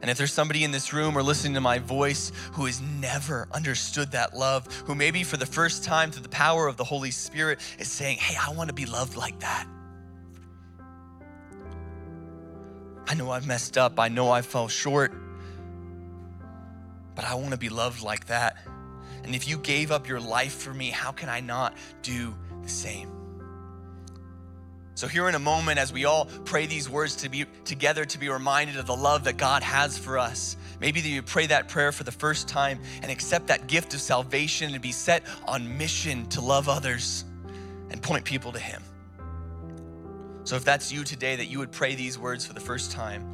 And 0.01 0.09
if 0.09 0.17
there's 0.17 0.33
somebody 0.33 0.63
in 0.63 0.71
this 0.71 0.93
room 0.93 1.15
or 1.15 1.21
listening 1.21 1.53
to 1.53 1.61
my 1.61 1.77
voice 1.77 2.31
who 2.53 2.65
has 2.65 2.81
never 2.81 3.47
understood 3.51 4.11
that 4.11 4.35
love, 4.35 4.65
who 4.87 4.95
maybe 4.95 5.23
for 5.23 5.37
the 5.37 5.45
first 5.45 5.83
time 5.83 6.11
through 6.11 6.23
the 6.23 6.29
power 6.29 6.67
of 6.67 6.75
the 6.75 6.83
Holy 6.83 7.11
Spirit 7.11 7.59
is 7.77 7.87
saying, 7.87 8.17
Hey, 8.17 8.35
I 8.35 8.51
want 8.53 8.69
to 8.69 8.73
be 8.73 8.87
loved 8.87 9.15
like 9.15 9.39
that. 9.41 9.67
I 13.07 13.13
know 13.13 13.29
I've 13.29 13.45
messed 13.45 13.77
up. 13.77 13.99
I 13.99 14.07
know 14.07 14.31
I 14.31 14.41
fell 14.41 14.67
short. 14.67 15.13
But 17.13 17.25
I 17.25 17.35
want 17.35 17.51
to 17.51 17.57
be 17.57 17.69
loved 17.69 18.01
like 18.01 18.27
that. 18.27 18.57
And 19.23 19.35
if 19.35 19.47
you 19.47 19.57
gave 19.57 19.91
up 19.91 20.07
your 20.07 20.19
life 20.19 20.53
for 20.53 20.73
me, 20.73 20.89
how 20.89 21.11
can 21.11 21.29
I 21.29 21.39
not 21.39 21.75
do 22.01 22.35
the 22.63 22.69
same? 22.69 23.09
So, 24.95 25.07
here 25.07 25.27
in 25.29 25.35
a 25.35 25.39
moment, 25.39 25.79
as 25.79 25.91
we 25.91 26.05
all 26.05 26.25
pray 26.45 26.65
these 26.65 26.89
words 26.89 27.15
to 27.17 27.29
be 27.29 27.45
together 27.65 28.05
to 28.05 28.19
be 28.19 28.29
reminded 28.29 28.77
of 28.77 28.85
the 28.85 28.95
love 28.95 29.23
that 29.23 29.37
God 29.37 29.63
has 29.63 29.97
for 29.97 30.19
us, 30.19 30.57
maybe 30.79 31.01
that 31.01 31.07
you 31.07 31.23
pray 31.23 31.47
that 31.47 31.69
prayer 31.69 31.91
for 31.91 32.03
the 32.03 32.11
first 32.11 32.47
time 32.47 32.79
and 33.01 33.09
accept 33.09 33.47
that 33.47 33.67
gift 33.67 33.93
of 33.93 34.01
salvation 34.01 34.73
and 34.73 34.81
be 34.81 34.91
set 34.91 35.23
on 35.47 35.77
mission 35.77 36.27
to 36.29 36.41
love 36.41 36.69
others 36.69 37.25
and 37.89 38.01
point 38.01 38.25
people 38.25 38.51
to 38.51 38.59
Him. 38.59 38.83
So, 40.43 40.55
if 40.55 40.65
that's 40.65 40.91
you 40.91 41.03
today, 41.03 41.37
that 41.37 41.47
you 41.47 41.59
would 41.59 41.71
pray 41.71 41.95
these 41.95 42.19
words 42.19 42.45
for 42.45 42.53
the 42.53 42.59
first 42.59 42.91
time 42.91 43.25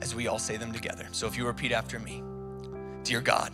as 0.00 0.14
we 0.14 0.28
all 0.28 0.38
say 0.38 0.56
them 0.56 0.72
together. 0.72 1.06
So, 1.12 1.26
if 1.26 1.36
you 1.36 1.46
repeat 1.46 1.72
after 1.72 1.98
me 1.98 2.22
Dear 3.04 3.20
God, 3.20 3.52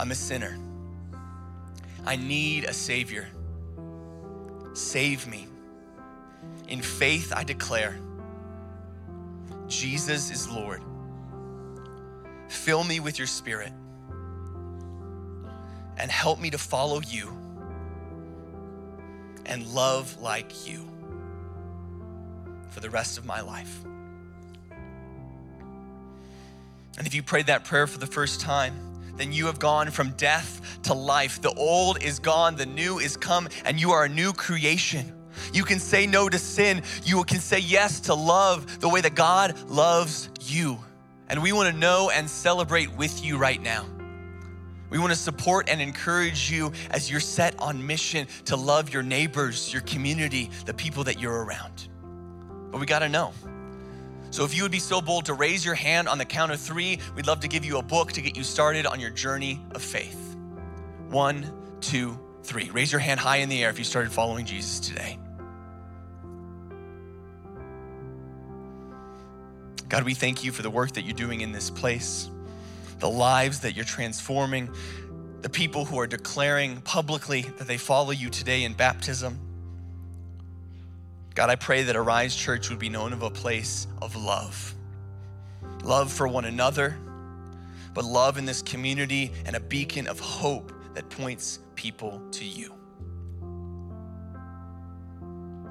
I'm 0.00 0.12
a 0.12 0.14
sinner, 0.14 0.56
I 2.06 2.16
need 2.16 2.64
a 2.64 2.72
Savior. 2.72 3.28
Save 4.72 5.26
me. 5.26 5.46
In 6.68 6.80
faith, 6.80 7.34
I 7.36 7.44
declare 7.44 7.98
Jesus 9.68 10.30
is 10.30 10.48
Lord. 10.48 10.80
Fill 12.48 12.82
me 12.82 12.98
with 12.98 13.18
your 13.18 13.26
spirit 13.26 13.74
and 15.98 16.10
help 16.10 16.40
me 16.40 16.48
to 16.48 16.56
follow 16.56 17.02
you 17.02 17.28
and 19.44 19.66
love 19.66 20.18
like 20.18 20.66
you 20.66 20.88
for 22.70 22.80
the 22.80 22.88
rest 22.88 23.18
of 23.18 23.26
my 23.26 23.42
life. 23.42 23.84
And 26.96 27.06
if 27.06 27.14
you 27.14 27.22
prayed 27.22 27.48
that 27.48 27.64
prayer 27.64 27.86
for 27.86 27.98
the 27.98 28.06
first 28.06 28.40
time, 28.40 28.89
then 29.20 29.32
you 29.32 29.46
have 29.46 29.58
gone 29.58 29.90
from 29.90 30.10
death 30.12 30.80
to 30.84 30.94
life. 30.94 31.42
The 31.42 31.52
old 31.52 32.02
is 32.02 32.18
gone, 32.18 32.56
the 32.56 32.64
new 32.64 32.98
is 32.98 33.18
come, 33.18 33.48
and 33.66 33.78
you 33.78 33.90
are 33.90 34.04
a 34.04 34.08
new 34.08 34.32
creation. 34.32 35.12
You 35.52 35.62
can 35.62 35.78
say 35.78 36.06
no 36.06 36.28
to 36.28 36.38
sin. 36.38 36.82
You 37.04 37.22
can 37.24 37.38
say 37.38 37.58
yes 37.58 38.00
to 38.00 38.14
love 38.14 38.80
the 38.80 38.88
way 38.88 39.02
that 39.02 39.14
God 39.14 39.58
loves 39.68 40.30
you. 40.40 40.78
And 41.28 41.42
we 41.42 41.52
want 41.52 41.72
to 41.72 41.78
know 41.78 42.10
and 42.10 42.28
celebrate 42.28 42.90
with 42.96 43.22
you 43.24 43.36
right 43.36 43.60
now. 43.60 43.84
We 44.88 44.98
want 44.98 45.12
to 45.12 45.18
support 45.18 45.68
and 45.68 45.80
encourage 45.80 46.50
you 46.50 46.72
as 46.90 47.10
you're 47.10 47.20
set 47.20 47.58
on 47.60 47.86
mission 47.86 48.26
to 48.46 48.56
love 48.56 48.92
your 48.92 49.02
neighbors, 49.02 49.72
your 49.72 49.82
community, 49.82 50.50
the 50.64 50.74
people 50.74 51.04
that 51.04 51.20
you're 51.20 51.44
around. 51.44 51.88
But 52.70 52.80
we 52.80 52.86
got 52.86 53.00
to 53.00 53.08
know. 53.08 53.32
So 54.30 54.44
if 54.44 54.54
you 54.54 54.62
would 54.62 54.72
be 54.72 54.78
so 54.78 55.00
bold 55.00 55.24
to 55.26 55.34
raise 55.34 55.64
your 55.64 55.74
hand 55.74 56.08
on 56.08 56.16
the 56.16 56.24
count 56.24 56.52
of 56.52 56.60
three, 56.60 57.00
we'd 57.16 57.26
love 57.26 57.40
to 57.40 57.48
give 57.48 57.64
you 57.64 57.78
a 57.78 57.82
book 57.82 58.12
to 58.12 58.22
get 58.22 58.36
you 58.36 58.44
started 58.44 58.86
on 58.86 59.00
your 59.00 59.10
journey 59.10 59.60
of 59.74 59.82
faith. 59.82 60.36
One, 61.08 61.52
two, 61.80 62.18
three. 62.44 62.70
Raise 62.70 62.92
your 62.92 63.00
hand 63.00 63.18
high 63.18 63.38
in 63.38 63.48
the 63.48 63.62
air 63.64 63.70
if 63.70 63.78
you 63.78 63.84
started 63.84 64.12
following 64.12 64.46
Jesus 64.46 64.78
today. 64.78 65.18
God, 69.88 70.04
we 70.04 70.14
thank 70.14 70.44
you 70.44 70.52
for 70.52 70.62
the 70.62 70.70
work 70.70 70.92
that 70.92 71.02
you're 71.02 71.14
doing 71.14 71.40
in 71.40 71.50
this 71.50 71.68
place, 71.68 72.30
the 73.00 73.10
lives 73.10 73.58
that 73.60 73.74
you're 73.74 73.84
transforming, 73.84 74.70
the 75.40 75.48
people 75.48 75.84
who 75.84 75.98
are 75.98 76.06
declaring 76.06 76.80
publicly 76.82 77.42
that 77.58 77.66
they 77.66 77.76
follow 77.76 78.12
you 78.12 78.30
today 78.30 78.62
in 78.62 78.74
baptism. 78.74 79.40
God, 81.40 81.48
I 81.48 81.56
pray 81.56 81.84
that 81.84 81.96
Arise 81.96 82.36
Church 82.36 82.68
would 82.68 82.78
be 82.78 82.90
known 82.90 83.14
of 83.14 83.22
a 83.22 83.30
place 83.30 83.86
of 84.02 84.14
love 84.14 84.74
love 85.82 86.12
for 86.12 86.28
one 86.28 86.44
another, 86.44 86.98
but 87.94 88.04
love 88.04 88.36
in 88.36 88.44
this 88.44 88.60
community 88.60 89.32
and 89.46 89.56
a 89.56 89.60
beacon 89.60 90.06
of 90.06 90.20
hope 90.20 90.70
that 90.92 91.08
points 91.08 91.60
people 91.76 92.20
to 92.32 92.44
you. 92.44 92.74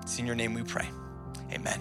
It's 0.02 0.18
in 0.18 0.26
your 0.26 0.36
name 0.36 0.56
we 0.56 0.64
pray. 0.64 0.90
Amen. 1.54 1.80